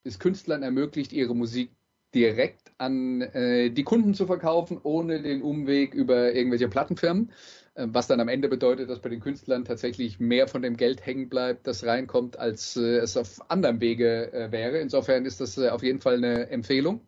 [0.04, 1.72] es Künstlern ermöglicht, ihre Musik
[2.14, 7.32] direkt an äh, die Kunden zu verkaufen, ohne den Umweg über irgendwelche Plattenfirmen.
[7.74, 11.04] Äh, was dann am Ende bedeutet, dass bei den Künstlern tatsächlich mehr von dem Geld
[11.04, 14.78] hängen bleibt, das reinkommt, als äh, es auf anderem Wege äh, wäre.
[14.78, 17.02] Insofern ist das äh, auf jeden Fall eine Empfehlung.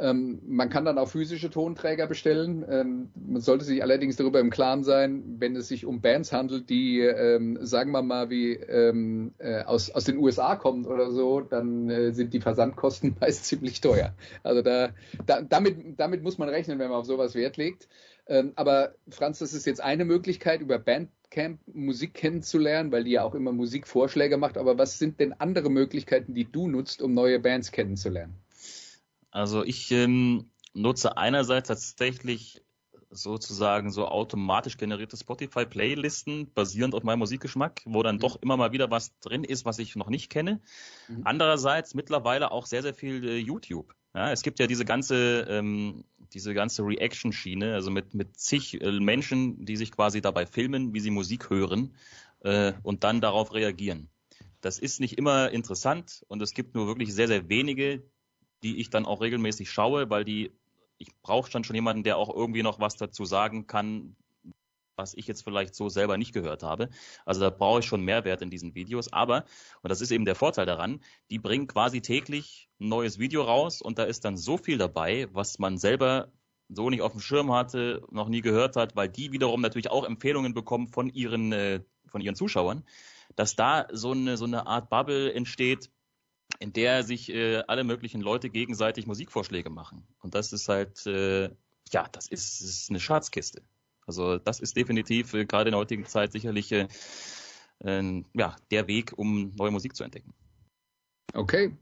[0.00, 2.64] Ähm, man kann dann auch physische Tonträger bestellen.
[2.68, 6.70] Ähm, man sollte sich allerdings darüber im Klaren sein, wenn es sich um Bands handelt,
[6.70, 11.40] die, ähm, sagen wir mal, wie ähm, äh, aus, aus den USA kommen oder so,
[11.40, 14.14] dann äh, sind die Versandkosten meist ziemlich teuer.
[14.44, 14.90] Also da,
[15.26, 17.88] da, damit, damit muss man rechnen, wenn man auf sowas Wert legt.
[18.28, 23.24] Ähm, aber Franz, das ist jetzt eine Möglichkeit, über Bandcamp Musik kennenzulernen, weil die ja
[23.24, 24.58] auch immer Musikvorschläge macht.
[24.58, 28.36] Aber was sind denn andere Möglichkeiten, die du nutzt, um neue Bands kennenzulernen?
[29.38, 32.60] Also ich ähm, nutze einerseits tatsächlich
[33.08, 38.20] sozusagen so automatisch generierte Spotify-Playlisten basierend auf meinem Musikgeschmack, wo dann mhm.
[38.20, 40.60] doch immer mal wieder was drin ist, was ich noch nicht kenne.
[41.06, 41.20] Mhm.
[41.22, 43.94] Andererseits mittlerweile auch sehr, sehr viel äh, YouTube.
[44.12, 48.90] Ja, es gibt ja diese ganze, ähm, diese ganze Reaction-Schiene, also mit, mit zig äh,
[48.98, 51.94] Menschen, die sich quasi dabei filmen, wie sie Musik hören
[52.40, 54.08] äh, und dann darauf reagieren.
[54.62, 58.02] Das ist nicht immer interessant und es gibt nur wirklich sehr, sehr wenige,
[58.62, 60.52] die ich dann auch regelmäßig schaue, weil die,
[60.98, 64.16] ich brauche dann schon jemanden, der auch irgendwie noch was dazu sagen kann,
[64.98, 66.90] was ich jetzt vielleicht so selber nicht gehört habe.
[67.24, 69.12] Also da brauche ich schon Mehrwert in diesen Videos.
[69.12, 69.44] Aber,
[69.82, 71.00] und das ist eben der Vorteil daran,
[71.30, 75.28] die bringen quasi täglich ein neues Video raus und da ist dann so viel dabei,
[75.32, 76.32] was man selber
[76.68, 80.04] so nicht auf dem Schirm hatte, noch nie gehört hat, weil die wiederum natürlich auch
[80.04, 82.84] Empfehlungen bekommen von ihren, äh, von ihren Zuschauern,
[83.36, 85.90] dass da so eine, so eine Art Bubble entsteht,
[86.58, 90.06] in der sich äh, alle möglichen Leute gegenseitig Musikvorschläge machen.
[90.20, 91.50] Und das ist halt, äh,
[91.90, 93.62] ja, das ist, ist eine Schatzkiste.
[94.06, 96.88] Also das ist definitiv äh, gerade in der heutigen Zeit sicherlich äh,
[97.80, 100.34] äh, ja, der Weg, um neue Musik zu entdecken.
[101.34, 101.76] Okay,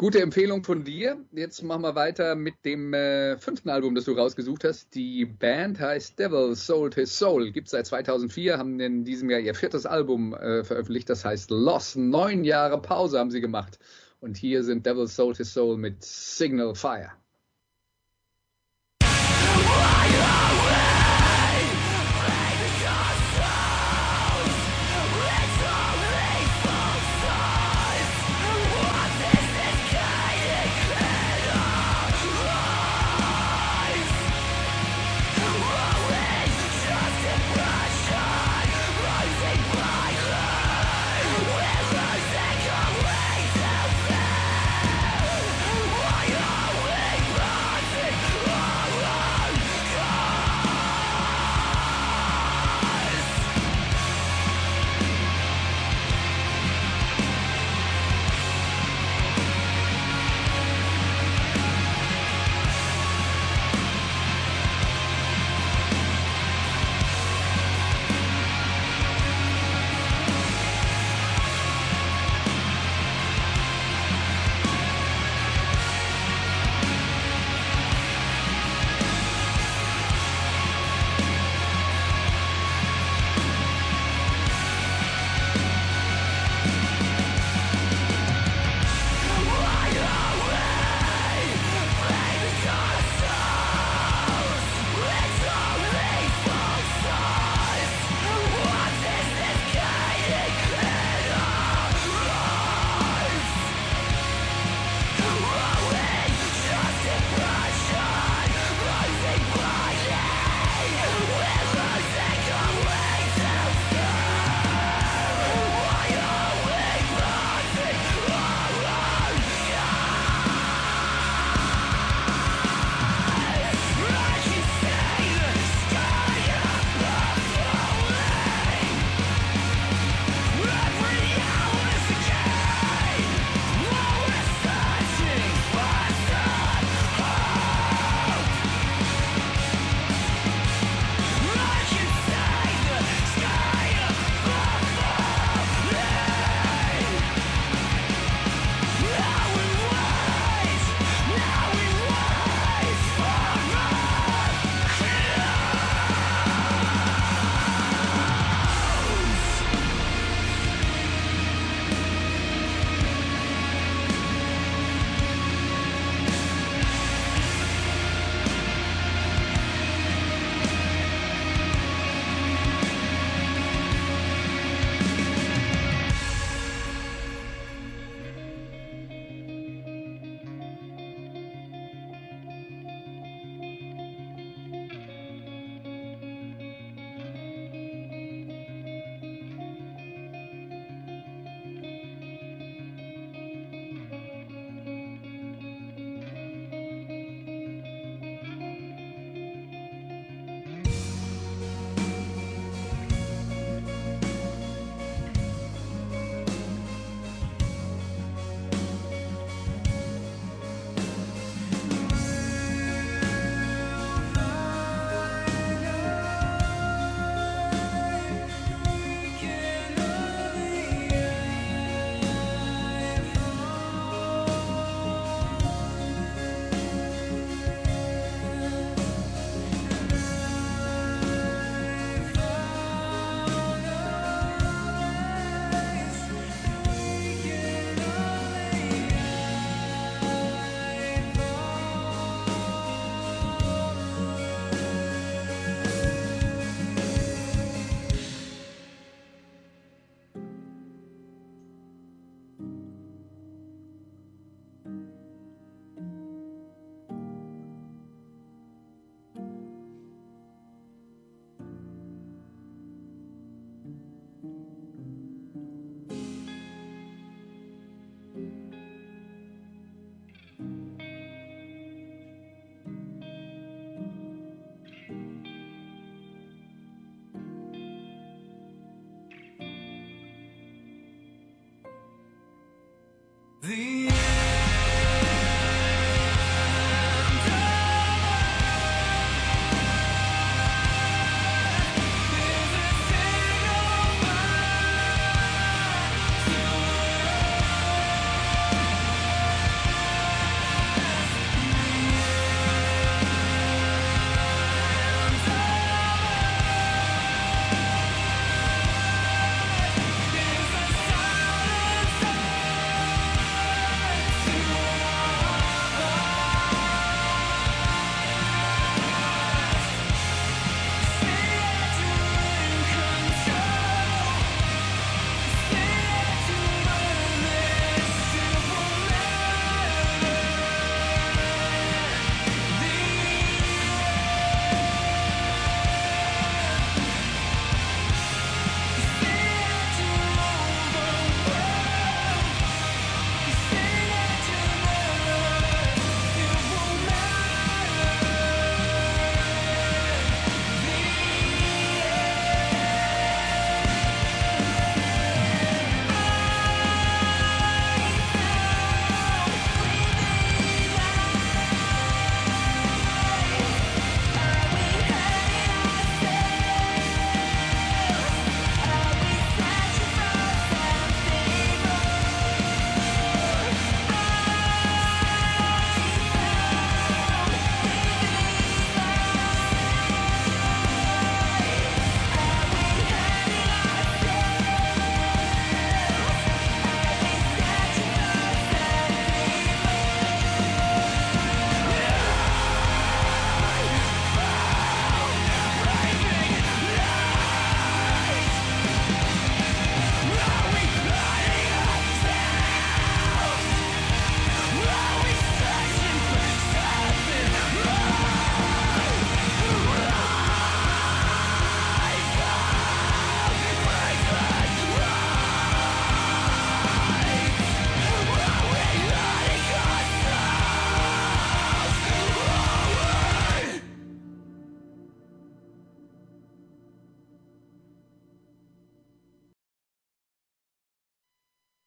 [0.00, 1.18] Gute Empfehlung von dir.
[1.30, 4.94] Jetzt machen wir weiter mit dem äh, fünften Album, das du rausgesucht hast.
[4.94, 7.50] Die Band heißt Devil Sold His Soul.
[7.50, 11.10] Gibt seit 2004, haben in diesem Jahr ihr viertes Album äh, veröffentlicht.
[11.10, 11.98] Das heißt Lost.
[11.98, 13.78] Neun Jahre Pause haben sie gemacht.
[14.20, 17.10] Und hier sind Devil Sold His Soul mit Signal Fire.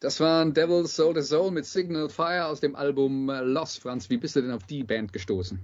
[0.04, 3.80] Das waren Devil Soul to Soul mit Signal Fire aus dem Album Lost.
[3.80, 5.62] Franz, wie bist du denn auf die Band gestoßen?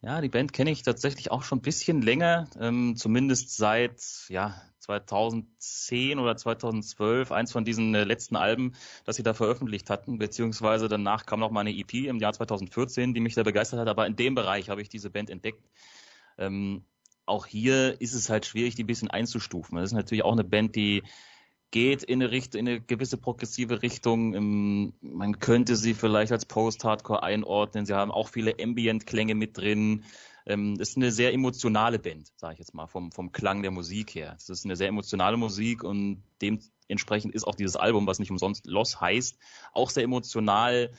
[0.00, 4.54] Ja, die Band kenne ich tatsächlich auch schon ein bisschen länger, ähm, zumindest seit ja,
[4.78, 10.86] 2010 oder 2012, eins von diesen äh, letzten Alben, das sie da veröffentlicht hatten, beziehungsweise
[10.86, 14.06] danach kam noch mal eine EP im Jahr 2014, die mich da begeistert hat, aber
[14.06, 15.68] in dem Bereich habe ich diese Band entdeckt.
[16.38, 16.84] Ähm,
[17.26, 19.76] auch hier ist es halt schwierig, die ein bisschen einzustufen.
[19.78, 21.02] Das ist natürlich auch eine Band, die
[21.74, 24.92] geht in eine, Richtung, in eine gewisse progressive Richtung.
[25.00, 27.84] Man könnte sie vielleicht als Post-Hardcore einordnen.
[27.84, 30.04] Sie haben auch viele Ambient-Klänge mit drin.
[30.46, 33.72] Ähm, das ist eine sehr emotionale Band, sage ich jetzt mal, vom, vom Klang der
[33.72, 34.34] Musik her.
[34.34, 38.66] Das ist eine sehr emotionale Musik und dementsprechend ist auch dieses Album, was nicht umsonst
[38.66, 39.36] Loss heißt,
[39.72, 40.92] auch sehr emotional,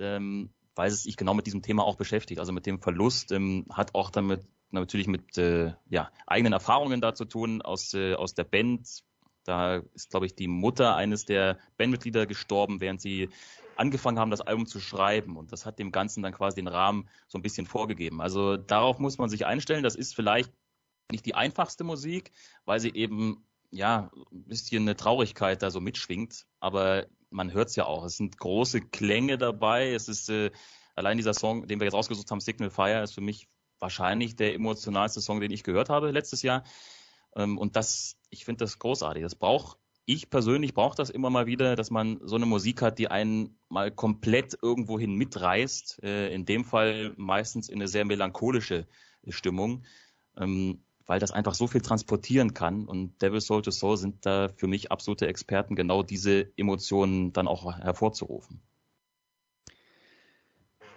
[0.00, 2.40] ähm, weil es sich genau mit diesem Thema auch beschäftigt.
[2.40, 7.14] Also mit dem Verlust ähm, hat auch damit natürlich mit äh, ja, eigenen Erfahrungen da
[7.14, 9.02] zu tun aus, äh, aus der Band,
[9.44, 13.30] da ist, glaube ich, die Mutter eines der Bandmitglieder gestorben, während sie
[13.76, 15.36] angefangen haben, das Album zu schreiben.
[15.36, 18.20] Und das hat dem Ganzen dann quasi den Rahmen so ein bisschen vorgegeben.
[18.20, 19.82] Also darauf muss man sich einstellen.
[19.82, 20.52] Das ist vielleicht
[21.10, 22.32] nicht die einfachste Musik,
[22.64, 26.46] weil sie eben ja ein bisschen eine Traurigkeit da so mitschwingt.
[26.60, 28.04] Aber man hört es ja auch.
[28.04, 29.92] Es sind große Klänge dabei.
[29.92, 30.50] Es ist äh,
[30.94, 34.54] allein dieser Song, den wir jetzt ausgesucht haben, Signal Fire, ist für mich wahrscheinlich der
[34.54, 36.64] emotionalste Song, den ich gehört habe letztes Jahr.
[37.36, 39.22] Ähm, und das, ich finde das großartig.
[39.22, 42.98] Das braucht, ich persönlich brauche das immer mal wieder, dass man so eine Musik hat,
[42.98, 46.02] die einen mal komplett irgendwohin mitreißt.
[46.02, 48.86] Äh, in dem Fall meistens in eine sehr melancholische
[49.28, 49.84] Stimmung,
[50.36, 52.86] ähm, weil das einfach so viel transportieren kann.
[52.86, 57.48] Und Devil Soul to Soul sind da für mich absolute Experten, genau diese Emotionen dann
[57.48, 58.60] auch hervorzurufen.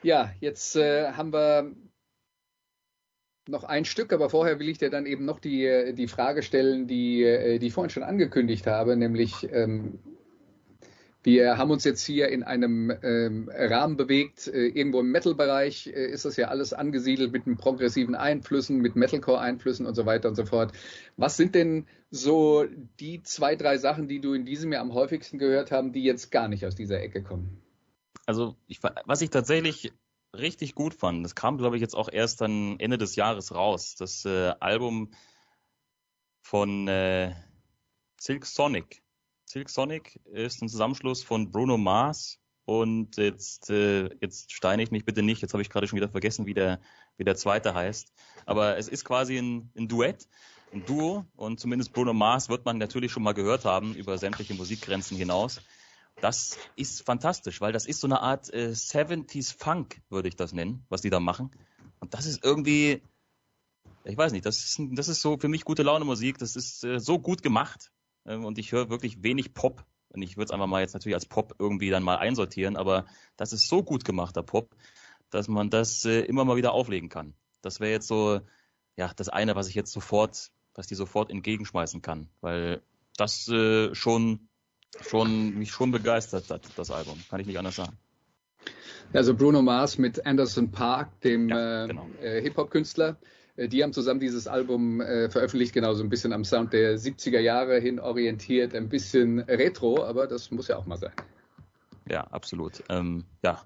[0.04, 1.72] Ja, jetzt äh, haben wir
[3.48, 6.88] noch ein Stück, aber vorher will ich dir dann eben noch die, die Frage stellen,
[6.88, 10.00] die, äh, die ich vorhin schon angekündigt habe, nämlich ähm,
[11.24, 14.48] wir haben uns jetzt hier in einem ähm, Rahmen bewegt.
[14.48, 19.86] Äh, irgendwo im Metal-Bereich äh, ist das ja alles angesiedelt mit progressiven Einflüssen, mit Metalcore-Einflüssen
[19.86, 20.74] und so weiter und so fort.
[21.16, 22.66] Was sind denn so
[23.00, 26.30] die zwei, drei Sachen, die du in diesem Jahr am häufigsten gehört haben, die jetzt
[26.30, 27.62] gar nicht aus dieser Ecke kommen?
[28.26, 29.94] Also ich, was ich tatsächlich
[30.38, 31.24] richtig gut fand.
[31.24, 33.96] Das kam, glaube ich, jetzt auch erst dann Ende des Jahres raus.
[33.96, 35.12] Das äh, Album
[36.42, 37.34] von äh,
[38.20, 39.04] Silk Sonic.
[39.46, 45.06] Silk Sonic ist ein Zusammenschluss von Bruno Mars, Und jetzt, äh, jetzt steine ich mich
[45.06, 45.42] bitte nicht.
[45.42, 46.80] Jetzt habe ich gerade schon wieder vergessen, wie der,
[47.18, 48.14] wie der zweite heißt.
[48.46, 50.28] Aber es ist quasi ein, ein Duett,
[50.72, 51.26] ein Duo.
[51.36, 55.62] Und zumindest Bruno Mars wird man natürlich schon mal gehört haben über sämtliche Musikgrenzen hinaus.
[56.22, 60.54] Das ist fantastisch, weil das ist so eine Art äh, 70s Funk, würde ich das
[60.54, 61.52] nennen, was die da machen.
[62.00, 63.02] Und das ist irgendwie,
[64.04, 66.38] ich weiß nicht, das ist, das ist so für mich gute Laune Musik.
[66.38, 67.92] Das ist äh, so gut gemacht.
[68.26, 71.16] Ähm, und ich höre wirklich wenig Pop und ich würde es einfach mal jetzt natürlich
[71.16, 73.06] als Pop irgendwie dann mal einsortieren, aber
[73.36, 74.76] das ist so gut gemachter Pop,
[75.30, 77.34] dass man das äh, immer mal wieder auflegen kann.
[77.62, 78.42] Das wäre jetzt so,
[78.96, 82.82] ja, das eine, was ich jetzt sofort, was die sofort entgegenschmeißen kann, weil
[83.18, 84.50] das äh, schon,
[85.02, 87.20] schon, mich schon begeistert hat, das Album.
[87.30, 87.98] Kann ich nicht anders sagen.
[89.12, 92.08] Also Bruno Mars mit Anderson Park, dem ja, genau.
[92.22, 93.18] äh, Hip-Hop-Künstler,
[93.58, 96.98] äh, die haben zusammen dieses Album äh, veröffentlicht, genau so ein bisschen am Sound der
[96.98, 101.14] 70er Jahre hin orientiert, ein bisschen retro, aber das muss ja auch mal sein.
[102.10, 102.84] Ja, absolut.
[102.90, 103.62] Ähm, ja,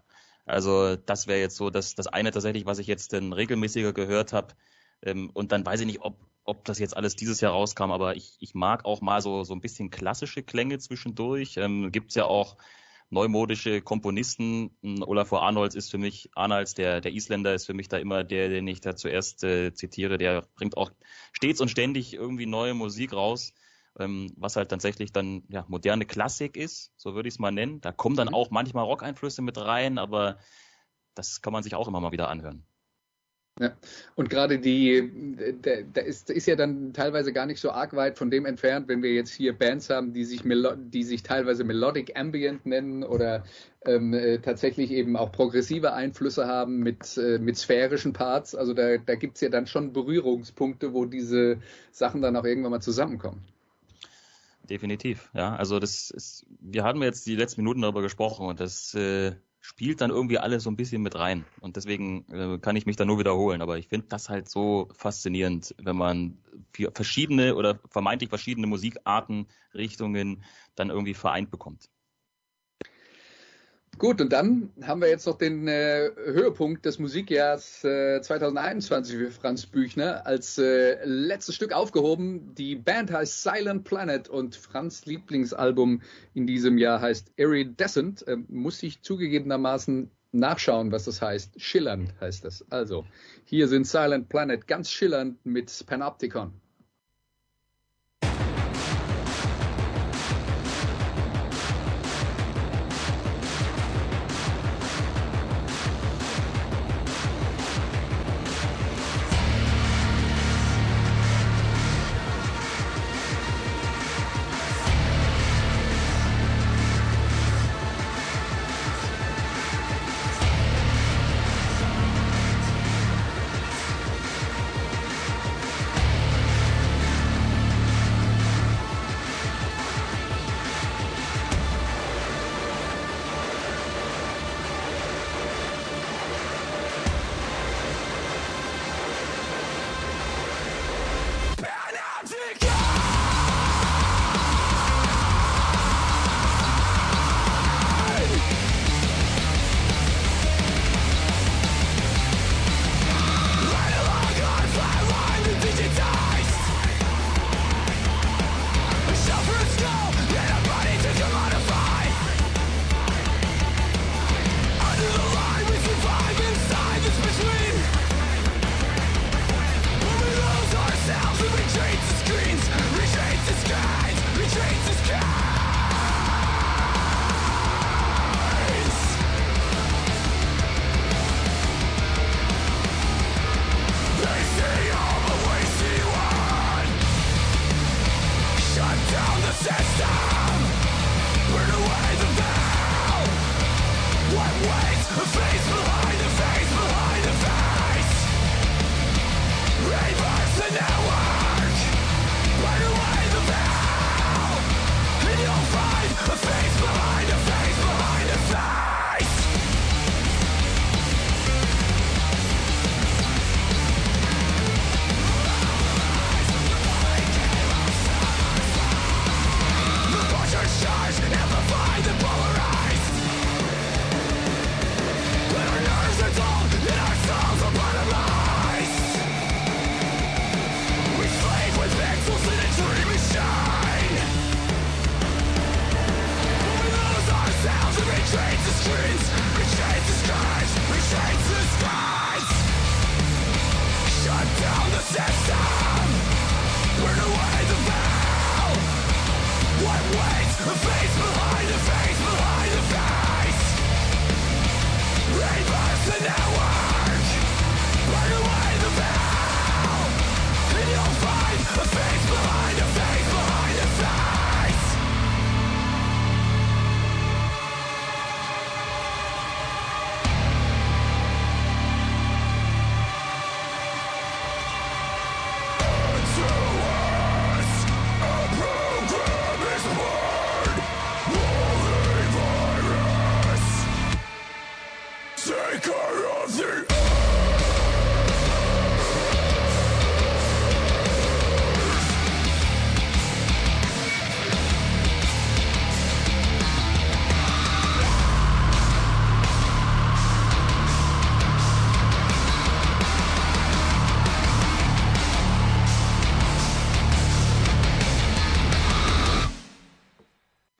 [0.45, 4.33] also das wäre jetzt so das, das eine tatsächlich, was ich jetzt dann regelmäßiger gehört
[4.33, 4.53] habe.
[5.01, 6.17] Ähm, und dann weiß ich nicht, ob,
[6.47, 9.53] ob das jetzt alles dieses Jahr rauskam, aber ich, ich mag auch mal so, so
[9.53, 11.57] ein bisschen klassische Klänge zwischendurch.
[11.57, 12.55] Ähm, Gibt ja auch
[13.09, 14.71] neumodische Komponisten.
[15.01, 18.47] Olafur Arnolds ist für mich, Arnolds, der, der Isländer, ist für mich da immer der,
[18.47, 20.17] den ich da zuerst äh, zitiere.
[20.17, 20.91] Der bringt auch
[21.33, 23.53] stets und ständig irgendwie neue Musik raus,
[23.99, 27.81] ähm, was halt tatsächlich dann ja moderne Klassik ist, so würde ich es mal nennen.
[27.81, 28.35] Da kommen dann mhm.
[28.35, 30.37] auch manchmal Rock-Einflüsse mit rein, aber
[31.13, 32.65] das kann man sich auch immer mal wieder anhören.
[33.59, 33.75] Ja.
[34.15, 38.17] Und gerade die, da, da, ist, ist ja dann teilweise gar nicht so arg weit
[38.17, 42.15] von dem entfernt, wenn wir jetzt hier Bands haben, die sich, die sich teilweise Melodic
[42.15, 43.43] Ambient nennen oder
[43.85, 48.53] ähm, äh, tatsächlich eben auch progressive Einflüsse haben mit, äh, mit sphärischen Parts.
[48.53, 51.59] Also da, da gibt es ja dann schon Berührungspunkte, wo diese
[51.91, 53.43] Sachen dann auch irgendwann mal zusammenkommen.
[54.69, 55.55] Definitiv, ja.
[55.55, 59.35] Also das ist, wir hatten jetzt die letzten Minuten darüber gesprochen und das äh,
[59.67, 61.43] spielt dann irgendwie alles so ein bisschen mit rein.
[61.59, 63.61] Und deswegen äh, kann ich mich da nur wiederholen.
[63.61, 66.37] Aber ich finde das halt so faszinierend, wenn man
[66.93, 70.45] verschiedene oder vermeintlich verschiedene Musikarten, Richtungen
[70.75, 71.89] dann irgendwie vereint bekommt.
[73.97, 79.31] Gut, und dann haben wir jetzt noch den äh, Höhepunkt des Musikjahrs äh, 2021 für
[79.31, 82.53] Franz Büchner als äh, letztes Stück aufgehoben.
[82.53, 86.03] Die Band heißt Silent Planet und Franz Lieblingsalbum
[86.35, 88.23] in diesem Jahr heißt Iridescent.
[88.27, 91.59] Ähm, muss ich zugegebenermaßen nachschauen, was das heißt.
[91.59, 92.69] Schillernd heißt das.
[92.69, 93.03] Also,
[93.45, 96.53] hier sind Silent Planet ganz schillernd mit Panopticon.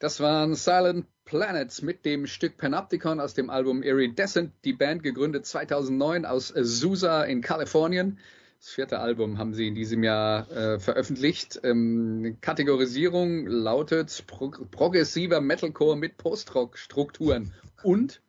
[0.08, 4.54] Das waren Silent Planets mit dem Stück Panopticon aus dem Album Iridescent.
[4.64, 8.18] Die Band gegründet 2009 aus Azusa in Kalifornien.
[8.58, 11.60] Das vierte Album haben sie in diesem Jahr äh, veröffentlicht.
[11.62, 17.52] Ähm, Kategorisierung lautet Pro progressiver Metalcore mit Post-Rock-Strukturen
[17.82, 18.22] und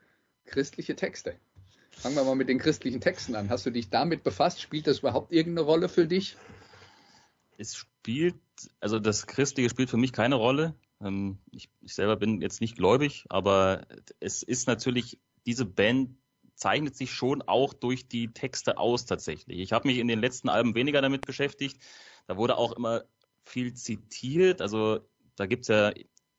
[0.43, 1.35] christliche Texte.
[1.91, 3.49] Fangen wir mal mit den christlichen Texten an.
[3.49, 4.59] Hast du dich damit befasst?
[4.59, 6.35] Spielt das überhaupt irgendeine Rolle für dich?
[7.57, 8.35] Es spielt,
[8.81, 10.75] also das Christliche spielt für mich keine Rolle.
[11.01, 13.85] Ähm, ich, ich selber bin jetzt nicht gläubig, aber
[14.19, 16.17] es ist natürlich, diese Band
[16.55, 19.59] zeichnet sich schon auch durch die Texte aus tatsächlich.
[19.59, 21.81] Ich habe mich in den letzten Alben weniger damit beschäftigt.
[22.27, 23.03] Da wurde auch immer
[23.43, 24.61] viel zitiert.
[24.61, 24.99] Also
[25.35, 25.93] da gibt's ja,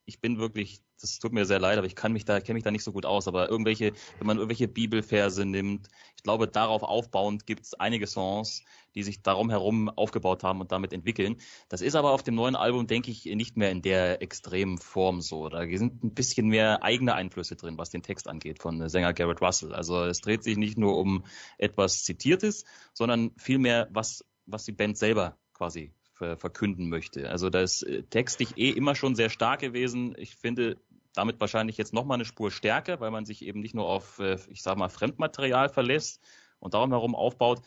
[0.04, 2.64] ich bin wirklich das tut mir sehr leid, aber ich kann mich da, kenne mich
[2.64, 3.28] da nicht so gut aus.
[3.28, 8.62] Aber irgendwelche, wenn man irgendwelche Bibelverse nimmt, ich glaube, darauf aufbauend gibt es einige Songs,
[8.94, 11.36] die sich darum herum aufgebaut haben und damit entwickeln.
[11.68, 15.20] Das ist aber auf dem neuen Album, denke ich, nicht mehr in der extremen Form
[15.20, 15.48] so.
[15.48, 19.40] Da sind ein bisschen mehr eigene Einflüsse drin, was den Text angeht, von Sänger Garrett
[19.40, 19.72] Russell.
[19.72, 21.24] Also es dreht sich nicht nur um
[21.58, 25.92] etwas Zitiertes, sondern vielmehr, was, was die Band selber quasi
[26.36, 27.30] verkünden möchte.
[27.30, 30.14] Also da ist äh, textlich eh immer schon sehr stark gewesen.
[30.18, 30.76] Ich finde,
[31.14, 34.38] damit wahrscheinlich jetzt nochmal eine Spur stärker, weil man sich eben nicht nur auf, äh,
[34.48, 36.20] ich sag mal, Fremdmaterial verlässt
[36.58, 37.62] und darum herum aufbaut.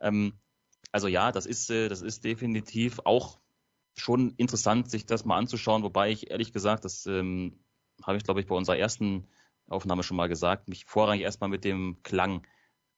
[0.00, 0.34] Ähm,
[0.90, 3.38] also ja, das ist, äh, das ist definitiv auch
[3.94, 7.60] schon interessant, sich das mal anzuschauen, wobei ich ehrlich gesagt, das ähm,
[8.02, 9.28] habe ich, glaube ich, bei unserer ersten
[9.68, 12.46] Aufnahme schon mal gesagt, mich vorrangig erstmal mit dem Klang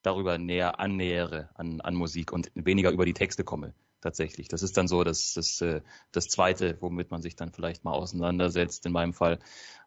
[0.03, 3.75] darüber näher annähere an, an Musik und weniger über die Texte komme
[4.05, 4.49] tatsächlich.
[4.49, 5.81] Das ist dann so das, das, äh,
[6.13, 9.41] das Zweite, womit man sich dann vielleicht mal auseinandersetzt, in meinem Fall.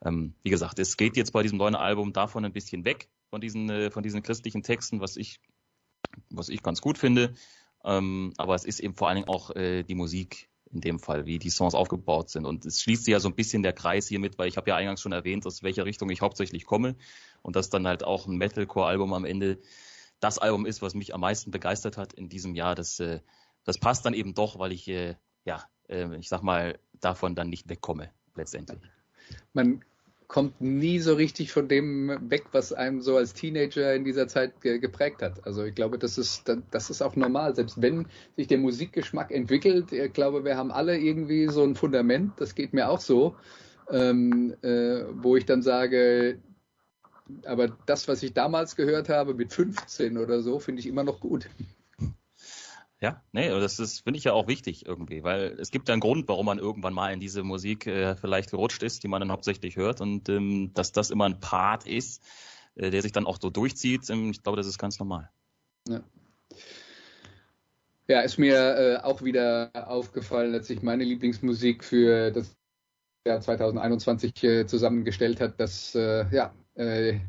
[0.04, 3.40] Ähm, wie gesagt, es geht jetzt bei diesem neuen Album davon ein bisschen weg, von
[3.40, 5.40] diesen, äh, von diesen christlichen Texten, was ich,
[6.30, 7.36] was ich ganz gut finde.
[7.86, 11.26] Ähm, aber es ist eben vor allen Dingen auch äh, die Musik in dem Fall,
[11.26, 12.46] wie die Songs aufgebaut sind.
[12.46, 14.76] Und es schließt sich ja so ein bisschen der Kreis hiermit, weil ich habe ja
[14.76, 16.96] eingangs schon erwähnt, aus welcher Richtung ich hauptsächlich komme
[17.42, 19.60] und dass dann halt auch ein Metalcore-Album am Ende
[20.20, 22.76] das Album ist, was mich am meisten begeistert hat in diesem Jahr.
[22.76, 23.22] Das äh,
[23.68, 27.50] das passt dann eben doch, weil ich, äh, ja, äh, ich sag mal, davon dann
[27.50, 28.80] nicht wegkomme, letztendlich.
[29.54, 29.84] Man
[30.28, 34.62] kommt nie so richtig von dem weg, was einem so als Teenager in dieser Zeit
[34.62, 35.46] ge geprägt hat.
[35.46, 37.56] Also ich glaube, das ist, das ist auch normal.
[37.56, 38.08] Selbst wenn
[38.38, 42.74] sich der Musikgeschmack entwickelt, ich glaube, wir haben alle irgendwie so ein Fundament, das geht
[42.74, 43.36] mir auch so,
[43.92, 46.40] ähm, äh, wo ich dann sage,
[47.44, 51.20] aber das, was ich damals gehört habe mit 15 oder so, finde ich immer noch
[51.20, 51.50] gut.
[53.00, 56.02] Ja, nee, das ist, finde ich ja auch wichtig irgendwie, weil es gibt ja einen
[56.02, 59.32] Grund, warum man irgendwann mal in diese Musik äh, vielleicht gerutscht ist, die man dann
[59.32, 62.24] hauptsächlich hört und ähm, dass das immer ein Part ist,
[62.76, 65.30] äh, der sich dann auch so durchzieht, ähm, ich glaube, das ist ganz normal.
[65.88, 66.02] Ja.
[68.08, 72.56] Ja, ist mir äh, auch wieder aufgefallen, dass sich meine Lieblingsmusik für das
[73.28, 77.20] Jahr 2021 äh, zusammengestellt hat, dass äh, ja, äh,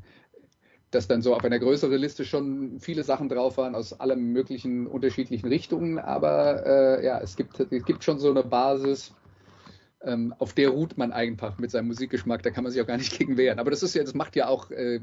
[0.91, 4.87] dass dann so auf einer größeren Liste schon viele Sachen drauf waren aus allen möglichen
[4.87, 5.99] unterschiedlichen Richtungen.
[5.99, 9.13] Aber äh, ja, es gibt, es gibt schon so eine Basis,
[10.03, 12.43] ähm, auf der ruht man einfach mit seinem Musikgeschmack.
[12.43, 13.59] Da kann man sich auch gar nicht gegen wehren.
[13.59, 15.01] Aber das ist ja, das macht ja auch, äh,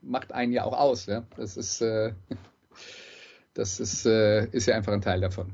[0.00, 1.06] macht einen ja auch aus.
[1.06, 1.26] Ja?
[1.36, 2.12] Das ist, äh,
[3.52, 5.52] das ist, äh, ist ja einfach ein Teil davon.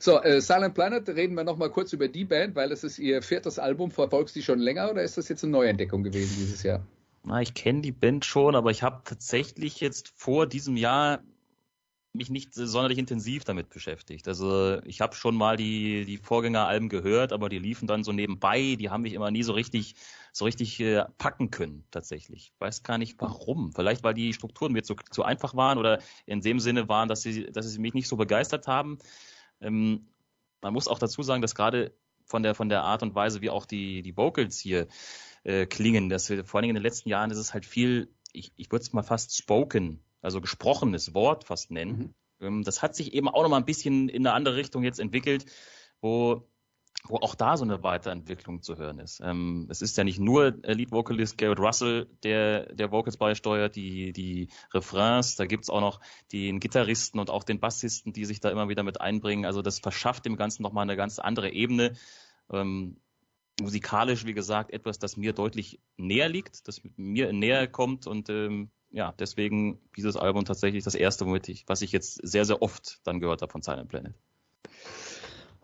[0.00, 3.22] So, äh, Silent Planet, reden wir nochmal kurz über die Band, weil das ist ihr
[3.22, 3.92] viertes Album.
[3.92, 6.84] Verfolgst du die schon länger oder ist das jetzt eine Neuentdeckung gewesen dieses Jahr?
[7.22, 11.20] Na, ich kenne die Band schon, aber ich habe tatsächlich jetzt vor diesem Jahr
[12.12, 14.26] mich nicht sonderlich intensiv damit beschäftigt.
[14.26, 18.74] Also ich habe schon mal die, die Vorgängeralben gehört, aber die liefen dann so nebenbei,
[18.76, 19.94] die haben mich immer nie so richtig,
[20.32, 22.52] so richtig äh, packen können, tatsächlich.
[22.58, 23.72] Weiß gar nicht warum.
[23.72, 27.22] Vielleicht, weil die Strukturen mir zu, zu einfach waren oder in dem Sinne waren, dass
[27.22, 28.98] sie, dass sie mich nicht so begeistert haben.
[29.60, 30.08] Ähm,
[30.62, 31.94] man muss auch dazu sagen, dass gerade
[32.24, 34.88] von der, von der Art und Weise, wie auch die, die Vocals hier
[35.44, 36.08] äh, klingen.
[36.08, 38.82] Das, vor allen Dingen in den letzten Jahren ist es halt viel, ich, ich würde
[38.82, 42.14] es mal fast spoken, also gesprochenes Wort fast nennen.
[42.38, 42.46] Mhm.
[42.46, 45.00] Ähm, das hat sich eben auch noch mal ein bisschen in eine andere Richtung jetzt
[45.00, 45.46] entwickelt,
[46.00, 46.46] wo
[47.04, 49.20] wo auch da so eine Weiterentwicklung zu hören ist.
[49.24, 54.12] Ähm, es ist ja nicht nur Lead Vocalist Garrett Russell, der der Vocals beisteuert, die
[54.12, 56.00] die Refrains, da gibt's auch noch
[56.32, 59.46] den Gitarristen und auch den Bassisten, die sich da immer wieder mit einbringen.
[59.46, 61.94] Also das verschafft dem Ganzen nochmal eine ganz andere Ebene.
[62.50, 62.98] Ähm,
[63.60, 68.70] musikalisch, wie gesagt, etwas, das mir deutlich näher liegt, das mir näher kommt und ähm,
[68.90, 73.00] ja, deswegen dieses Album tatsächlich das erste, womit ich, was ich jetzt sehr, sehr oft
[73.04, 74.14] dann gehört habe von Silent Planet.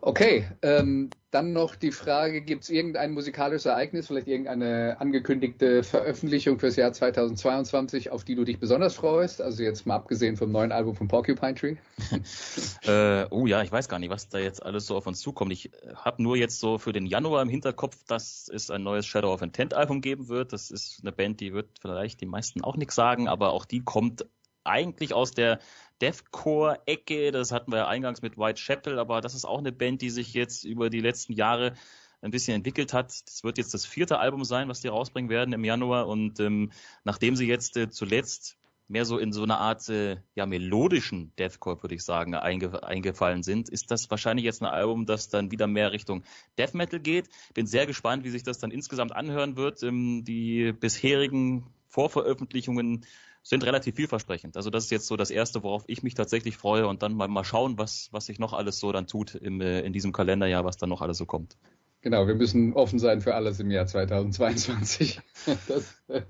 [0.01, 6.59] Okay, ähm, dann noch die Frage, gibt es irgendein musikalisches Ereignis, vielleicht irgendeine angekündigte Veröffentlichung
[6.59, 9.43] fürs Jahr 2022, auf die du dich besonders freust?
[9.43, 11.77] Also jetzt mal abgesehen vom neuen Album von Porcupine Tree.
[12.87, 15.53] äh, oh ja, ich weiß gar nicht, was da jetzt alles so auf uns zukommt.
[15.53, 19.33] Ich habe nur jetzt so für den Januar im Hinterkopf, dass es ein neues Shadow
[19.33, 20.53] of Intent Album geben wird.
[20.53, 23.81] Das ist eine Band, die wird vielleicht die meisten auch nichts sagen, aber auch die
[23.83, 24.27] kommt
[24.67, 25.61] eigentlich aus der
[26.01, 27.33] Deathcore-Ecke.
[27.33, 30.35] Das hatten wir ja eingangs mit Whitechapel, aber das ist auch eine Band, die sich
[30.35, 31.75] jetzt über die letzten Jahre
[32.23, 33.13] ein bisschen entwickelt hat.
[33.27, 36.09] Das wird jetzt das vierte Album sein, was die rausbringen werden im Januar.
[36.09, 36.73] Und ähm,
[37.05, 38.57] nachdem sie jetzt äh, zuletzt
[38.89, 43.43] mehr so in so eine Art äh, ja melodischen Deathcore, würde ich sagen, einge eingefallen
[43.43, 46.23] sind, ist das wahrscheinlich jetzt ein Album, das dann wieder mehr Richtung
[46.57, 47.29] Death Metal geht.
[47.55, 49.83] Bin sehr gespannt, wie sich das dann insgesamt anhören wird.
[49.83, 53.05] Ähm, die bisherigen Vorveröffentlichungen
[53.47, 54.57] sind relativ vielversprechend.
[54.57, 57.29] Also das ist jetzt so das Erste, worauf ich mich tatsächlich freue und dann mal,
[57.29, 60.65] mal schauen, was, was sich noch alles so dann tut im, äh, in diesem Kalenderjahr,
[60.65, 61.57] was dann noch alles so kommt.
[62.01, 65.21] Genau, wir müssen offen sein für alles im Jahr 2022.
[65.69, 66.23] Das äh,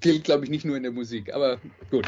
[0.00, 1.58] gilt, glaube ich, nicht nur in der Musik, aber
[1.90, 2.06] gut.